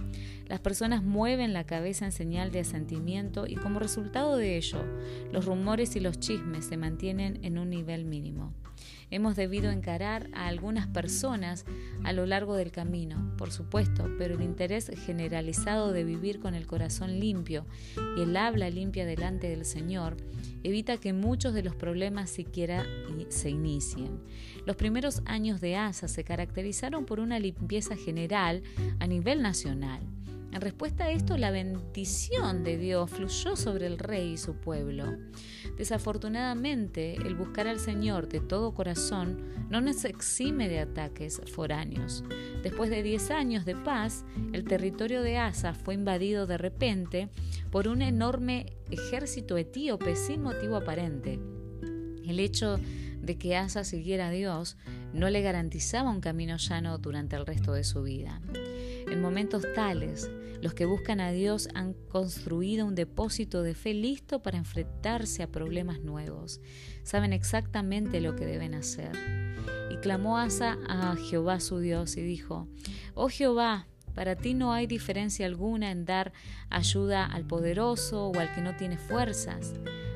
Las 0.48 0.60
personas 0.60 1.04
mueven 1.04 1.54
la 1.54 1.66
cabeza 1.66 2.06
en 2.06 2.12
señal 2.12 2.52
de 2.52 2.60
asentimiento 2.60 3.48
y 3.48 3.56
como 3.56 3.80
resultado 3.80 4.38
de 4.38 4.58
ello, 4.58 4.84
los 5.32 5.46
rumores 5.46 5.96
y 5.96 6.00
los 6.00 6.20
chismes 6.20 6.66
se 6.66 6.78
mantienen 6.78 7.44
en 7.44 7.58
un 7.58 7.70
nivel 7.70 8.06
mínimo. 8.06 8.54
Hemos 9.16 9.38
debido 9.38 9.72
encarar 9.72 10.30
a 10.34 10.48
algunas 10.48 10.88
personas 10.88 11.64
a 12.04 12.12
lo 12.12 12.26
largo 12.26 12.58
del 12.58 12.74
camino, 12.74 13.34
por 13.38 13.50
supuesto, 13.50 14.10
pero 14.18 14.36
el 14.36 14.42
interés 14.42 14.92
generalizado 15.06 15.94
de 15.94 16.04
vivir 16.04 16.42
con 16.42 16.54
el 16.54 16.68
corazón 16.68 17.18
limpio 17.18 17.66
y 18.18 18.24
el 18.24 18.36
habla 18.36 18.70
limpia 18.70 19.06
delante 19.06 19.48
del 19.48 19.64
Señor 19.64 20.18
evita 20.64 20.98
que 20.98 21.14
muchos 21.14 21.54
de 21.54 21.64
los 21.64 21.78
problemas 21.78 22.30
siquiera 22.30 22.86
se 23.30 23.52
inicien. 23.52 24.20
Los 24.66 24.76
primeros 24.76 25.22
años 25.24 25.62
de 25.62 25.78
ASA 25.78 26.10
se 26.10 26.26
caracterizaron 26.26 27.06
por 27.06 27.22
una 27.22 27.40
limpieza 27.40 27.96
general 27.96 28.64
a 29.00 29.08
nivel 29.08 29.42
nacional. 29.42 30.02
En 30.56 30.62
respuesta 30.62 31.04
a 31.04 31.12
esto, 31.12 31.36
la 31.38 31.52
bendición 31.52 32.64
de 32.64 32.78
Dios 32.78 33.12
fluyó 33.12 33.58
sobre 33.58 33.88
el 33.88 34.00
rey 34.00 34.32
y 34.32 34.38
su 34.38 34.56
pueblo. 34.56 35.18
Desafortunadamente, 35.76 37.16
el 37.16 37.36
buscar 37.36 37.68
al 37.68 37.78
Señor 37.78 38.30
de 38.30 38.40
todo 38.40 38.74
corazón 38.74 39.68
no 39.70 39.82
nos 39.82 40.06
exime 40.06 40.70
de 40.70 40.80
ataques 40.80 41.42
foráneos. 41.54 42.24
Después 42.64 42.90
de 42.90 43.04
10 43.04 43.32
años 43.32 43.66
de 43.66 43.76
paz, 43.76 44.24
el 44.54 44.64
territorio 44.64 45.24
de 45.24 45.38
Asa 45.38 45.74
fue 45.74 45.94
invadido 45.94 46.48
de 46.48 46.58
repente 46.58 47.28
por 47.70 47.90
un 47.90 48.02
enorme 48.02 48.78
ejército 48.92 49.58
etíope 49.58 50.16
sin 50.16 50.42
motivo 50.42 50.78
aparente. 50.78 51.38
El 52.26 52.40
hecho 52.40 52.80
de 53.22 53.38
que 53.38 53.58
Asa 53.58 53.84
siguiera 53.84 54.30
a 54.30 54.32
Dios 54.32 54.78
no 55.16 55.30
le 55.30 55.42
garantizaba 55.42 56.10
un 56.10 56.20
camino 56.20 56.58
llano 56.58 56.98
durante 56.98 57.36
el 57.36 57.46
resto 57.46 57.74
de 57.74 57.84
su 57.84 58.04
vida. 58.04 58.42
En 59.10 59.22
momentos 59.22 59.64
tales, 59.74 60.30
los 60.62 60.74
que 60.74 60.86
buscan 60.86 61.22
a 61.22 61.32
Dios 61.32 61.70
han 61.74 61.94
construido 61.94 62.86
un 62.86 62.96
depósito 62.96 63.64
de 63.64 63.76
fe 63.76 63.94
listo 63.94 64.42
para 64.42 64.58
enfrentarse 64.58 65.42
a 65.42 65.48
problemas 65.48 66.02
nuevos. 66.02 66.60
Saben 67.04 67.34
exactamente 67.34 68.20
lo 68.20 68.36
que 68.36 68.46
deben 68.46 68.74
hacer. 68.74 69.12
Y 69.90 69.98
clamó 69.98 70.38
Asa 70.38 70.78
a 70.88 71.16
Jehová 71.16 71.60
su 71.60 71.80
Dios 71.80 72.18
y 72.18 72.22
dijo, 72.22 72.68
Oh 73.14 73.30
Jehová, 73.30 73.88
para 74.16 74.36
ti 74.36 74.54
no 74.54 74.74
hay 74.74 74.88
diferencia 74.88 75.46
alguna 75.46 75.92
en 75.92 76.06
dar 76.06 76.34
ayuda 76.70 77.26
al 77.26 77.46
poderoso 77.46 78.28
o 78.28 78.40
al 78.40 78.54
que 78.54 78.62
no 78.62 78.76
tiene 78.76 78.98
fuerzas. 78.98 79.74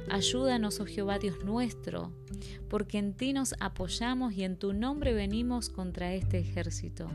Ayúdanos, 0.09 0.79
oh 0.79 0.85
Jehová 0.85 1.19
Dios 1.19 1.43
nuestro, 1.43 2.11
porque 2.67 2.97
en 2.97 3.13
ti 3.13 3.31
nos 3.31 3.53
apoyamos 3.59 4.33
y 4.33 4.43
en 4.43 4.57
tu 4.57 4.73
nombre 4.73 5.13
venimos 5.13 5.69
contra 5.69 6.13
este 6.13 6.39
ejército. 6.39 7.07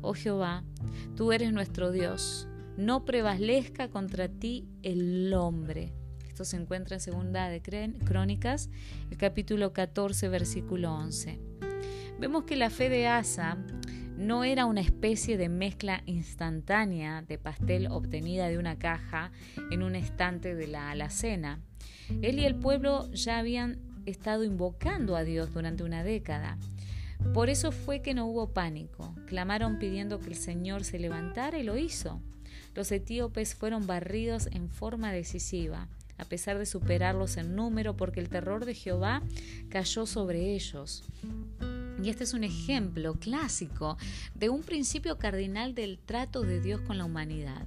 Oh 0.00 0.14
Jehová, 0.14 0.62
tú 1.16 1.32
eres 1.32 1.52
nuestro 1.52 1.90
Dios, 1.90 2.46
no 2.76 3.04
prevalezca 3.04 3.90
contra 3.90 4.28
ti 4.28 4.68
el 4.82 5.34
hombre. 5.34 5.92
Esto 6.28 6.44
se 6.44 6.56
encuentra 6.56 6.96
en 6.96 7.00
Segunda 7.00 7.48
de 7.48 7.60
Crónicas, 8.04 8.70
el 9.10 9.16
capítulo 9.16 9.72
14, 9.72 10.28
versículo 10.28 10.94
11. 10.94 11.38
Vemos 12.20 12.44
que 12.44 12.54
la 12.54 12.70
fe 12.70 12.88
de 12.88 13.08
Asa 13.08 13.58
no 14.20 14.44
era 14.44 14.66
una 14.66 14.82
especie 14.82 15.38
de 15.38 15.48
mezcla 15.48 16.02
instantánea 16.04 17.22
de 17.22 17.38
pastel 17.38 17.86
obtenida 17.90 18.48
de 18.48 18.58
una 18.58 18.78
caja 18.78 19.32
en 19.70 19.82
un 19.82 19.96
estante 19.96 20.54
de 20.54 20.66
la 20.66 20.90
alacena. 20.90 21.58
Él 22.20 22.38
y 22.38 22.44
el 22.44 22.54
pueblo 22.54 23.10
ya 23.12 23.38
habían 23.38 23.78
estado 24.04 24.44
invocando 24.44 25.16
a 25.16 25.24
Dios 25.24 25.54
durante 25.54 25.84
una 25.84 26.04
década. 26.04 26.58
Por 27.32 27.48
eso 27.48 27.72
fue 27.72 28.02
que 28.02 28.12
no 28.12 28.26
hubo 28.26 28.52
pánico. 28.52 29.14
Clamaron 29.26 29.78
pidiendo 29.78 30.20
que 30.20 30.28
el 30.28 30.36
Señor 30.36 30.84
se 30.84 30.98
levantara 30.98 31.58
y 31.58 31.62
lo 31.62 31.78
hizo. 31.78 32.20
Los 32.74 32.92
etíopes 32.92 33.54
fueron 33.54 33.86
barridos 33.86 34.48
en 34.52 34.68
forma 34.68 35.12
decisiva, 35.12 35.88
a 36.18 36.26
pesar 36.26 36.58
de 36.58 36.66
superarlos 36.66 37.38
en 37.38 37.56
número, 37.56 37.96
porque 37.96 38.20
el 38.20 38.28
terror 38.28 38.66
de 38.66 38.74
Jehová 38.74 39.22
cayó 39.70 40.04
sobre 40.04 40.54
ellos. 40.54 41.04
Y 42.02 42.08
este 42.08 42.24
es 42.24 42.34
un 42.34 42.44
ejemplo 42.44 43.14
clásico 43.14 43.96
de 44.34 44.48
un 44.48 44.62
principio 44.62 45.18
cardinal 45.18 45.74
del 45.74 45.98
trato 45.98 46.42
de 46.42 46.60
Dios 46.60 46.80
con 46.80 46.98
la 46.98 47.04
humanidad. 47.04 47.66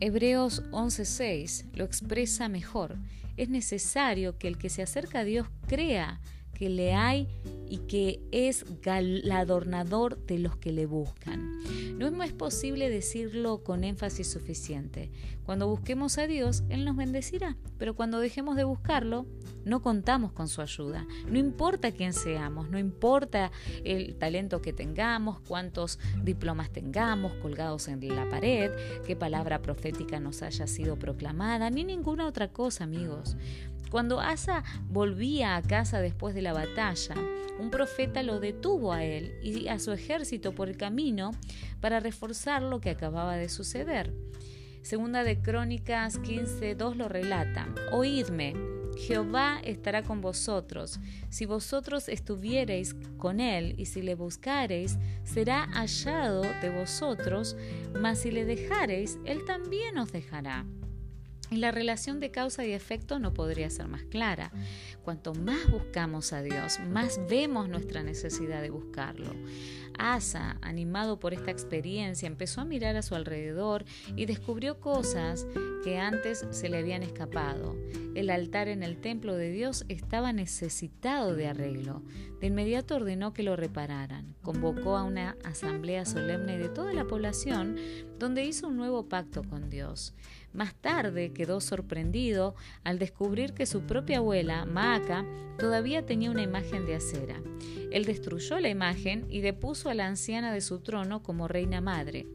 Hebreos 0.00 0.62
11:6 0.70 1.64
lo 1.74 1.84
expresa 1.84 2.48
mejor. 2.48 2.96
Es 3.36 3.48
necesario 3.48 4.38
que 4.38 4.48
el 4.48 4.58
que 4.58 4.68
se 4.68 4.82
acerca 4.82 5.20
a 5.20 5.24
Dios 5.24 5.48
crea 5.66 6.20
que 6.52 6.68
le 6.68 6.94
hay 6.94 7.26
y 7.68 7.78
que 7.78 8.20
es 8.30 8.64
galardonador 8.82 10.24
de 10.26 10.38
los 10.38 10.56
que 10.56 10.72
le 10.72 10.86
buscan. 10.86 11.58
No 11.98 12.22
es 12.22 12.32
posible 12.32 12.90
decirlo 12.90 13.64
con 13.64 13.82
énfasis 13.82 14.30
suficiente. 14.30 15.10
Cuando 15.44 15.68
busquemos 15.68 16.18
a 16.18 16.26
Dios, 16.26 16.62
Él 16.68 16.84
nos 16.84 16.96
bendecirá, 16.96 17.56
pero 17.78 17.94
cuando 17.94 18.20
dejemos 18.20 18.56
de 18.56 18.64
buscarlo, 18.64 19.26
no 19.64 19.82
contamos 19.82 20.32
con 20.32 20.48
su 20.48 20.60
ayuda. 20.60 21.06
No 21.28 21.38
importa 21.38 21.92
quién 21.92 22.12
seamos, 22.12 22.70
no 22.70 22.78
importa 22.78 23.50
el 23.84 24.16
talento 24.16 24.60
que 24.60 24.72
tengamos, 24.72 25.40
cuántos 25.40 25.98
diplomas 26.22 26.70
tengamos 26.70 27.34
colgados 27.34 27.88
en 27.88 28.00
la 28.14 28.28
pared, 28.28 28.70
qué 29.06 29.16
palabra 29.16 29.62
profética 29.62 30.20
nos 30.20 30.42
haya 30.42 30.66
sido 30.66 30.96
proclamada, 30.98 31.70
ni 31.70 31.84
ninguna 31.84 32.26
otra 32.26 32.48
cosa, 32.48 32.84
amigos. 32.84 33.36
Cuando 33.90 34.20
Asa 34.20 34.64
volvía 34.88 35.56
a 35.56 35.62
casa 35.62 36.00
después 36.00 36.34
de 36.34 36.42
la 36.42 36.52
batalla, 36.52 37.14
un 37.60 37.70
profeta 37.70 38.22
lo 38.22 38.40
detuvo 38.40 38.92
a 38.92 39.04
él 39.04 39.32
y 39.42 39.68
a 39.68 39.78
su 39.78 39.92
ejército 39.92 40.52
por 40.52 40.68
el 40.68 40.76
camino 40.76 41.30
para 41.80 42.00
reforzar 42.00 42.62
lo 42.62 42.80
que 42.80 42.90
acababa 42.90 43.36
de 43.36 43.48
suceder. 43.48 44.12
Segunda 44.82 45.24
de 45.24 45.40
Crónicas 45.40 46.20
15.2 46.20 46.96
lo 46.96 47.08
relata. 47.08 47.68
Oídme, 47.92 48.54
Jehová 48.98 49.60
estará 49.62 50.02
con 50.02 50.20
vosotros. 50.20 51.00
Si 51.30 51.46
vosotros 51.46 52.08
estuviereis 52.08 52.94
con 53.16 53.40
él 53.40 53.74
y 53.78 53.86
si 53.86 54.02
le 54.02 54.14
buscareis, 54.14 54.98
será 55.24 55.66
hallado 55.72 56.42
de 56.60 56.70
vosotros, 56.70 57.56
mas 58.00 58.20
si 58.20 58.30
le 58.30 58.44
dejareis, 58.44 59.18
él 59.24 59.44
también 59.44 59.98
os 59.98 60.12
dejará. 60.12 60.64
Y 61.50 61.56
la 61.56 61.70
relación 61.70 62.20
de 62.20 62.30
causa 62.30 62.64
y 62.64 62.72
efecto 62.72 63.18
no 63.18 63.34
podría 63.34 63.68
ser 63.70 63.86
más 63.86 64.02
clara. 64.04 64.50
Cuanto 65.02 65.34
más 65.34 65.70
buscamos 65.70 66.32
a 66.32 66.42
Dios, 66.42 66.80
más 66.80 67.20
vemos 67.28 67.68
nuestra 67.68 68.02
necesidad 68.02 68.62
de 68.62 68.70
buscarlo. 68.70 69.30
Asa, 69.98 70.58
animado 70.60 71.18
por 71.18 71.34
esta 71.34 71.50
experiencia, 71.50 72.26
empezó 72.26 72.60
a 72.60 72.64
mirar 72.64 72.96
a 72.96 73.02
su 73.02 73.14
alrededor 73.14 73.84
y 74.16 74.26
descubrió 74.26 74.80
cosas 74.80 75.46
que 75.82 75.98
antes 75.98 76.46
se 76.50 76.68
le 76.68 76.78
habían 76.78 77.02
escapado. 77.02 77.76
El 78.14 78.30
altar 78.30 78.68
en 78.68 78.82
el 78.82 79.00
templo 79.00 79.34
de 79.34 79.50
Dios 79.50 79.84
estaba 79.88 80.32
necesitado 80.32 81.34
de 81.34 81.48
arreglo. 81.48 82.02
De 82.40 82.46
inmediato 82.46 82.96
ordenó 82.96 83.32
que 83.32 83.42
lo 83.42 83.56
repararan. 83.56 84.34
Convocó 84.42 84.96
a 84.96 85.02
una 85.02 85.36
asamblea 85.44 86.04
solemne 86.04 86.58
de 86.58 86.68
toda 86.68 86.92
la 86.92 87.06
población 87.06 87.76
donde 88.18 88.44
hizo 88.44 88.68
un 88.68 88.76
nuevo 88.76 89.08
pacto 89.08 89.42
con 89.42 89.68
Dios. 89.68 90.14
Más 90.52 90.74
tarde 90.74 91.32
quedó 91.32 91.60
sorprendido 91.60 92.54
al 92.84 93.00
descubrir 93.00 93.54
que 93.54 93.66
su 93.66 93.82
propia 93.82 94.18
abuela, 94.18 94.64
Maaca, 94.66 95.26
todavía 95.58 96.06
tenía 96.06 96.30
una 96.30 96.42
imagen 96.42 96.86
de 96.86 96.94
acera. 96.94 97.42
Él 97.90 98.04
destruyó 98.04 98.60
la 98.60 98.68
imagen 98.68 99.26
y 99.28 99.40
depuso 99.40 99.83
a 99.88 99.94
la 99.94 100.06
anciana 100.06 100.52
de 100.52 100.60
su 100.60 100.80
trono 100.80 101.22
como 101.22 101.48
reina 101.48 101.80
madre. 101.80 102.26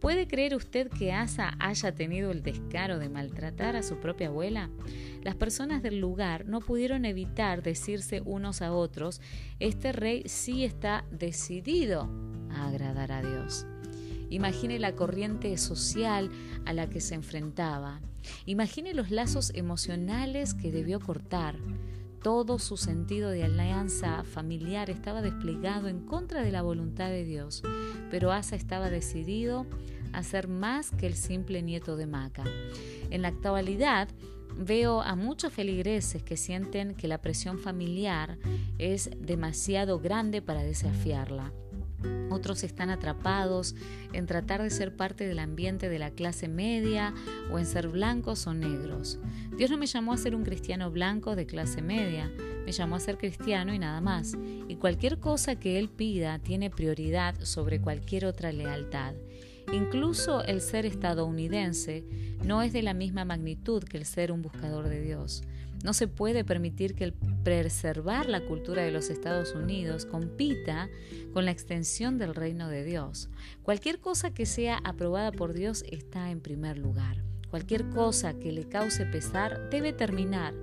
¿Puede 0.00 0.26
creer 0.26 0.56
usted 0.56 0.88
que 0.88 1.12
Asa 1.12 1.54
haya 1.60 1.94
tenido 1.94 2.32
el 2.32 2.42
descaro 2.42 2.98
de 2.98 3.08
maltratar 3.08 3.76
a 3.76 3.82
su 3.82 4.00
propia 4.00 4.28
abuela? 4.28 4.68
Las 5.22 5.36
personas 5.36 5.82
del 5.82 6.00
lugar 6.00 6.46
no 6.46 6.60
pudieron 6.60 7.04
evitar 7.04 7.62
decirse 7.62 8.20
unos 8.24 8.62
a 8.62 8.72
otros, 8.72 9.20
este 9.60 9.92
rey 9.92 10.24
sí 10.26 10.64
está 10.64 11.04
decidido 11.12 12.10
a 12.50 12.68
agradar 12.68 13.12
a 13.12 13.22
Dios. 13.22 13.64
Imagine 14.30 14.78
la 14.78 14.96
corriente 14.96 15.56
social 15.58 16.30
a 16.64 16.72
la 16.72 16.88
que 16.88 17.00
se 17.00 17.14
enfrentaba. 17.14 18.00
Imagine 18.46 18.94
los 18.94 19.10
lazos 19.10 19.52
emocionales 19.54 20.54
que 20.54 20.72
debió 20.72 21.00
cortar. 21.00 21.56
Todo 22.22 22.60
su 22.60 22.76
sentido 22.76 23.30
de 23.30 23.42
alianza 23.42 24.22
familiar 24.22 24.90
estaba 24.90 25.22
desplegado 25.22 25.88
en 25.88 26.06
contra 26.06 26.42
de 26.42 26.52
la 26.52 26.62
voluntad 26.62 27.08
de 27.08 27.24
Dios, 27.24 27.62
pero 28.10 28.30
Asa 28.30 28.54
estaba 28.54 28.90
decidido 28.90 29.66
a 30.12 30.22
ser 30.22 30.46
más 30.46 30.92
que 30.92 31.08
el 31.08 31.14
simple 31.14 31.62
nieto 31.62 31.96
de 31.96 32.06
Maca. 32.06 32.44
En 33.10 33.22
la 33.22 33.28
actualidad, 33.28 34.08
veo 34.56 35.02
a 35.02 35.16
muchos 35.16 35.52
feligreses 35.52 36.22
que 36.22 36.36
sienten 36.36 36.94
que 36.94 37.08
la 37.08 37.20
presión 37.20 37.58
familiar 37.58 38.38
es 38.78 39.10
demasiado 39.18 39.98
grande 39.98 40.42
para 40.42 40.62
desafiarla. 40.62 41.52
Otros 42.30 42.64
están 42.64 42.90
atrapados 42.90 43.74
en 44.12 44.26
tratar 44.26 44.62
de 44.62 44.70
ser 44.70 44.96
parte 44.96 45.26
del 45.26 45.38
ambiente 45.38 45.88
de 45.88 45.98
la 45.98 46.10
clase 46.10 46.48
media 46.48 47.14
o 47.50 47.58
en 47.58 47.66
ser 47.66 47.88
blancos 47.88 48.46
o 48.46 48.54
negros. 48.54 49.18
Dios 49.56 49.70
no 49.70 49.76
me 49.76 49.86
llamó 49.86 50.12
a 50.12 50.18
ser 50.18 50.34
un 50.34 50.44
cristiano 50.44 50.90
blanco 50.90 51.36
de 51.36 51.46
clase 51.46 51.82
media, 51.82 52.30
me 52.64 52.72
llamó 52.72 52.96
a 52.96 53.00
ser 53.00 53.18
cristiano 53.18 53.74
y 53.74 53.78
nada 53.78 54.00
más. 54.00 54.36
Y 54.68 54.76
cualquier 54.76 55.18
cosa 55.18 55.56
que 55.56 55.78
Él 55.78 55.88
pida 55.88 56.38
tiene 56.38 56.70
prioridad 56.70 57.34
sobre 57.42 57.80
cualquier 57.80 58.24
otra 58.24 58.52
lealtad. 58.52 59.14
Incluso 59.72 60.42
el 60.44 60.60
ser 60.60 60.86
estadounidense 60.86 62.04
no 62.44 62.62
es 62.62 62.72
de 62.72 62.82
la 62.82 62.94
misma 62.94 63.24
magnitud 63.24 63.82
que 63.84 63.98
el 63.98 64.04
ser 64.04 64.32
un 64.32 64.42
buscador 64.42 64.88
de 64.88 65.00
Dios. 65.00 65.42
No 65.82 65.92
se 65.92 66.06
puede 66.06 66.44
permitir 66.44 66.94
que 66.94 67.04
el 67.04 67.12
preservar 67.12 68.28
la 68.28 68.44
cultura 68.44 68.82
de 68.82 68.92
los 68.92 69.10
Estados 69.10 69.54
Unidos 69.54 70.06
compita 70.06 70.88
con 71.32 71.44
la 71.44 71.50
extensión 71.50 72.18
del 72.18 72.34
reino 72.34 72.68
de 72.68 72.84
Dios. 72.84 73.28
Cualquier 73.62 73.98
cosa 74.00 74.32
que 74.32 74.46
sea 74.46 74.80
aprobada 74.84 75.32
por 75.32 75.52
Dios 75.52 75.84
está 75.90 76.30
en 76.30 76.40
primer 76.40 76.78
lugar. 76.78 77.22
Cualquier 77.50 77.90
cosa 77.90 78.32
que 78.38 78.50
le 78.50 78.68
cause 78.68 79.04
pesar 79.06 79.68
debe 79.70 79.92
terminar. 79.92 80.54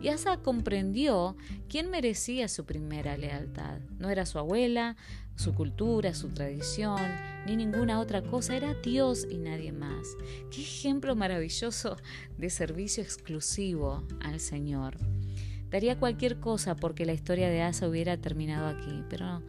Y 0.00 0.08
Asa 0.08 0.38
comprendió 0.38 1.36
quién 1.68 1.90
merecía 1.90 2.48
su 2.48 2.64
primera 2.64 3.16
lealtad. 3.16 3.80
No 3.98 4.10
era 4.10 4.26
su 4.26 4.38
abuela, 4.38 4.96
su 5.34 5.54
cultura, 5.54 6.14
su 6.14 6.28
tradición, 6.28 7.00
ni 7.46 7.56
ninguna 7.56 8.00
otra 8.00 8.22
cosa. 8.22 8.56
Era 8.56 8.74
Dios 8.74 9.26
y 9.28 9.38
nadie 9.38 9.72
más. 9.72 10.16
Qué 10.50 10.60
ejemplo 10.62 11.16
maravilloso 11.16 11.96
de 12.36 12.50
servicio 12.50 13.02
exclusivo 13.02 14.06
al 14.20 14.40
Señor. 14.40 14.98
Daría 15.70 15.98
cualquier 15.98 16.40
cosa 16.40 16.76
porque 16.76 17.04
la 17.04 17.12
historia 17.12 17.50
de 17.50 17.62
Asa 17.62 17.88
hubiera 17.88 18.16
terminado 18.16 18.68
aquí, 18.68 19.04
pero 19.10 19.42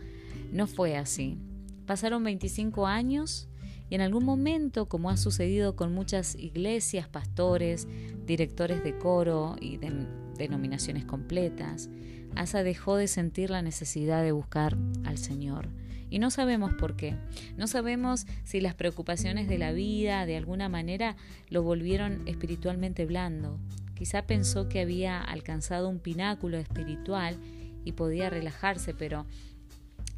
no 0.51 0.67
fue 0.67 0.97
así. 0.97 1.37
Pasaron 1.85 2.23
25 2.23 2.85
años 2.87 3.47
y 3.89 3.95
en 3.95 4.01
algún 4.01 4.25
momento, 4.25 4.87
como 4.87 5.09
ha 5.09 5.17
sucedido 5.17 5.75
con 5.75 5.93
muchas 5.93 6.35
iglesias, 6.35 7.07
pastores, 7.07 7.87
directores 8.25 8.83
de 8.83 8.97
coro 8.97 9.55
y 9.59 9.77
de 9.77 10.05
denominaciones 10.39 11.05
completas, 11.05 11.89
Asa 12.35 12.63
dejó 12.63 12.95
de 12.95 13.07
sentir 13.07 13.51
la 13.51 13.61
necesidad 13.61 14.23
de 14.23 14.31
buscar 14.31 14.77
al 15.05 15.17
Señor. 15.19 15.69
Y 16.09 16.17
no 16.17 16.31
sabemos 16.31 16.73
por 16.73 16.95
qué. 16.95 17.15
No 17.55 17.67
sabemos 17.67 18.25
si 18.43 18.61
las 18.61 18.73
preocupaciones 18.73 19.47
de 19.47 19.59
la 19.59 19.71
vida 19.71 20.25
de 20.25 20.37
alguna 20.37 20.67
manera 20.69 21.15
lo 21.49 21.61
volvieron 21.61 22.27
espiritualmente 22.27 23.05
blando. 23.05 23.59
Quizá 23.93 24.25
pensó 24.25 24.69
que 24.69 24.79
había 24.79 25.21
alcanzado 25.21 25.89
un 25.89 25.99
pináculo 25.99 26.57
espiritual 26.57 27.37
y 27.85 27.91
podía 27.91 28.29
relajarse, 28.29 28.93
pero 28.93 29.25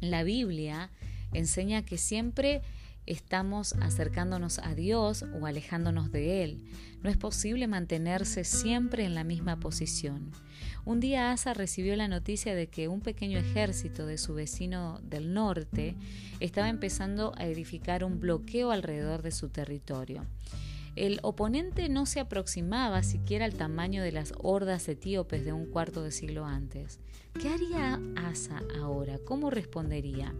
la 0.00 0.22
Biblia 0.22 0.90
enseña 1.32 1.84
que 1.84 1.98
siempre 1.98 2.62
estamos 3.06 3.74
acercándonos 3.80 4.58
a 4.58 4.74
Dios 4.74 5.24
o 5.40 5.46
alejándonos 5.46 6.12
de 6.12 6.44
Él. 6.44 6.64
No 7.02 7.10
es 7.10 7.16
posible 7.16 7.66
mantenerse 7.66 8.44
siempre 8.44 9.04
en 9.04 9.14
la 9.14 9.24
misma 9.24 9.58
posición. 9.58 10.30
Un 10.84 11.00
día 11.00 11.32
Asa 11.32 11.54
recibió 11.54 11.94
la 11.96 12.08
noticia 12.08 12.54
de 12.54 12.68
que 12.68 12.88
un 12.88 13.00
pequeño 13.00 13.38
ejército 13.38 14.06
de 14.06 14.18
su 14.18 14.34
vecino 14.34 15.00
del 15.02 15.32
norte 15.32 15.96
estaba 16.40 16.68
empezando 16.68 17.32
a 17.36 17.46
edificar 17.46 18.04
un 18.04 18.20
bloqueo 18.20 18.70
alrededor 18.70 19.22
de 19.22 19.30
su 19.30 19.48
territorio. 19.48 20.26
El 20.94 21.20
oponente 21.22 21.88
no 21.88 22.04
se 22.04 22.20
aproximaba 22.20 23.02
siquiera 23.02 23.46
al 23.46 23.54
tamaño 23.54 24.02
de 24.02 24.12
las 24.12 24.34
hordas 24.38 24.88
etíopes 24.88 25.44
de 25.44 25.52
un 25.52 25.66
cuarto 25.66 26.02
de 26.02 26.10
siglo 26.10 26.44
antes. 26.44 27.00
¿Qué 27.40 27.48
haría 27.48 27.98
Asa 28.16 28.62
ahora? 28.78 29.18
¿Cómo 29.24 29.48
respondería? 29.48 30.34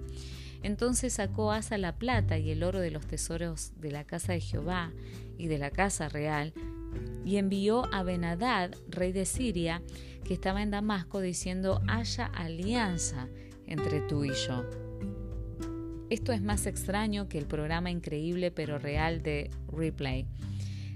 Entonces 0.62 1.14
sacó 1.14 1.52
Asa 1.52 1.78
la 1.78 1.96
plata 1.96 2.38
y 2.38 2.50
el 2.50 2.62
oro 2.62 2.80
de 2.80 2.90
los 2.90 3.06
tesoros 3.06 3.72
de 3.76 3.90
la 3.90 4.04
casa 4.04 4.32
de 4.32 4.40
Jehová 4.40 4.92
y 5.38 5.48
de 5.48 5.58
la 5.58 5.70
casa 5.70 6.08
real, 6.08 6.52
y 7.24 7.36
envió 7.36 7.92
a 7.92 8.02
Benadad, 8.02 8.72
rey 8.88 9.12
de 9.12 9.24
Siria, 9.24 9.82
que 10.24 10.34
estaba 10.34 10.62
en 10.62 10.70
Damasco, 10.70 11.20
diciendo, 11.20 11.80
haya 11.88 12.26
alianza 12.26 13.28
entre 13.66 14.00
tú 14.02 14.24
y 14.24 14.32
yo. 14.32 14.64
Esto 16.10 16.32
es 16.32 16.42
más 16.42 16.66
extraño 16.66 17.28
que 17.28 17.38
el 17.38 17.46
programa 17.46 17.90
increíble 17.90 18.50
pero 18.50 18.78
real 18.78 19.22
de 19.22 19.50
Replay. 19.72 20.26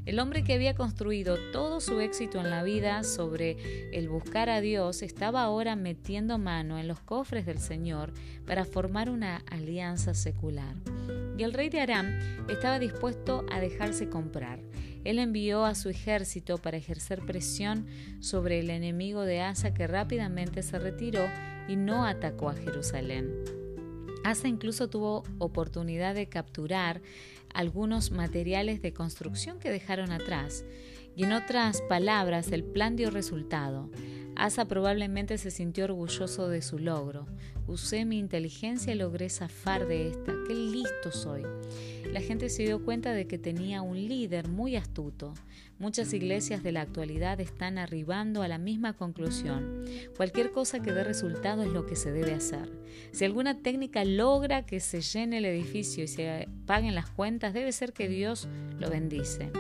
El 0.07 0.21
hombre 0.21 0.45
que 0.45 0.55
había 0.55 0.77
construido 0.77 1.37
todo 1.51 1.81
su 1.81 1.99
éxito 1.99 2.41
en 2.41 2.49
la 2.49 2.63
vida 2.63 3.03
sobre 3.03 3.91
el 3.91 4.09
buscar 4.09 4.49
a 4.49 4.61
Dios 4.61 5.03
estaba 5.03 5.43
ahora 5.43 5.75
metiendo 5.75 6.39
mano 6.39 6.79
en 6.79 6.87
los 6.87 7.01
cofres 7.01 7.45
del 7.45 7.59
Señor 7.59 8.13
para 8.47 8.65
formar 8.65 9.11
una 9.11 9.39
alianza 9.51 10.15
secular. 10.15 10.77
Y 11.37 11.43
el 11.43 11.53
rey 11.53 11.71
de 11.71 11.81
Aram 11.81 12.21
estaba 12.49 12.79
dispuesto 12.79 13.45
a 13.51 13.59
dejarse 13.59 14.09
comprar. 14.09 14.61
Él 15.03 15.19
envió 15.19 15.65
a 15.65 15.75
su 15.75 15.89
ejército 15.89 16.59
para 16.59 16.77
ejercer 16.77 17.23
presión 17.27 17.87
sobre 18.21 18.61
el 18.61 18.71
enemigo 18.71 19.23
de 19.23 19.41
Asa 19.41 19.75
que 19.75 19.89
rápidamente 19.89 20.63
se 20.63 20.79
retiró 20.79 21.27
y 21.67 21.75
no 21.75 22.07
atacó 22.07 22.49
a 22.49 22.55
Jerusalén. 22.55 23.35
Asa 24.23 24.49
incluso 24.49 24.89
tuvo 24.89 25.25
oportunidad 25.39 26.15
de 26.15 26.29
capturar 26.29 27.01
algunos 27.57 28.11
materiales 28.11 28.83
de 28.83 28.93
construcción 28.93 29.59
que 29.59 29.71
dejaron 29.71 30.13
atrás. 30.13 30.65
Y 31.17 31.25
en 31.25 31.33
otras 31.33 31.81
palabras, 31.89 32.53
el 32.53 32.63
plan 32.63 32.95
dio 32.95 33.11
resultado. 33.11 33.91
Asa 34.37 34.67
probablemente 34.67 35.39
se 35.39 35.51
sintió 35.51 35.85
orgulloso 35.85 36.49
de 36.49 36.61
su 36.61 36.79
logro. 36.79 37.27
Usé 37.67 38.05
mi 38.05 38.19
inteligencia 38.19 38.93
y 38.93 38.99
logré 38.99 39.31
zafar 39.31 39.89
de 39.89 40.09
esta. 40.09 40.35
¡Qué 40.47 40.55
listo 40.55 41.11
soy! 41.11 41.43
La 42.13 42.21
gente 42.21 42.51
se 42.51 42.65
dio 42.65 42.85
cuenta 42.85 43.13
de 43.13 43.27
que 43.27 43.39
tenía 43.39 43.81
un 43.81 43.97
líder 43.97 44.49
muy 44.49 44.77
astuto. 44.77 45.33
Muchas 45.79 46.13
iglesias 46.13 46.63
de 46.63 46.73
la 46.73 46.83
actualidad 46.83 47.41
están 47.41 47.79
arribando 47.79 48.43
a 48.43 48.49
la 48.49 48.59
misma 48.59 48.93
conclusión. 48.93 49.85
Cualquier 50.17 50.53
cosa 50.53 50.81
que 50.81 50.93
dé 50.93 51.03
resultado 51.03 51.63
es 51.63 51.71
lo 51.71 51.87
que 51.87 51.97
se 51.97 52.13
debe 52.13 52.35
hacer. 52.35 52.71
Si 53.13 53.25
alguna 53.25 53.63
técnica 53.63 54.05
logra 54.05 54.67
que 54.67 54.81
se 54.81 55.01
llene 55.01 55.39
el 55.39 55.47
edificio 55.47 56.05
y 56.05 56.09
se 56.09 56.47
paguen 56.67 56.95
las 56.95 57.09
cuentas, 57.09 57.55
debe 57.55 57.73
ser 57.73 57.95
que 57.95 58.07
Dios 58.07 58.49
lo 58.79 58.91
bendice. 58.91 59.51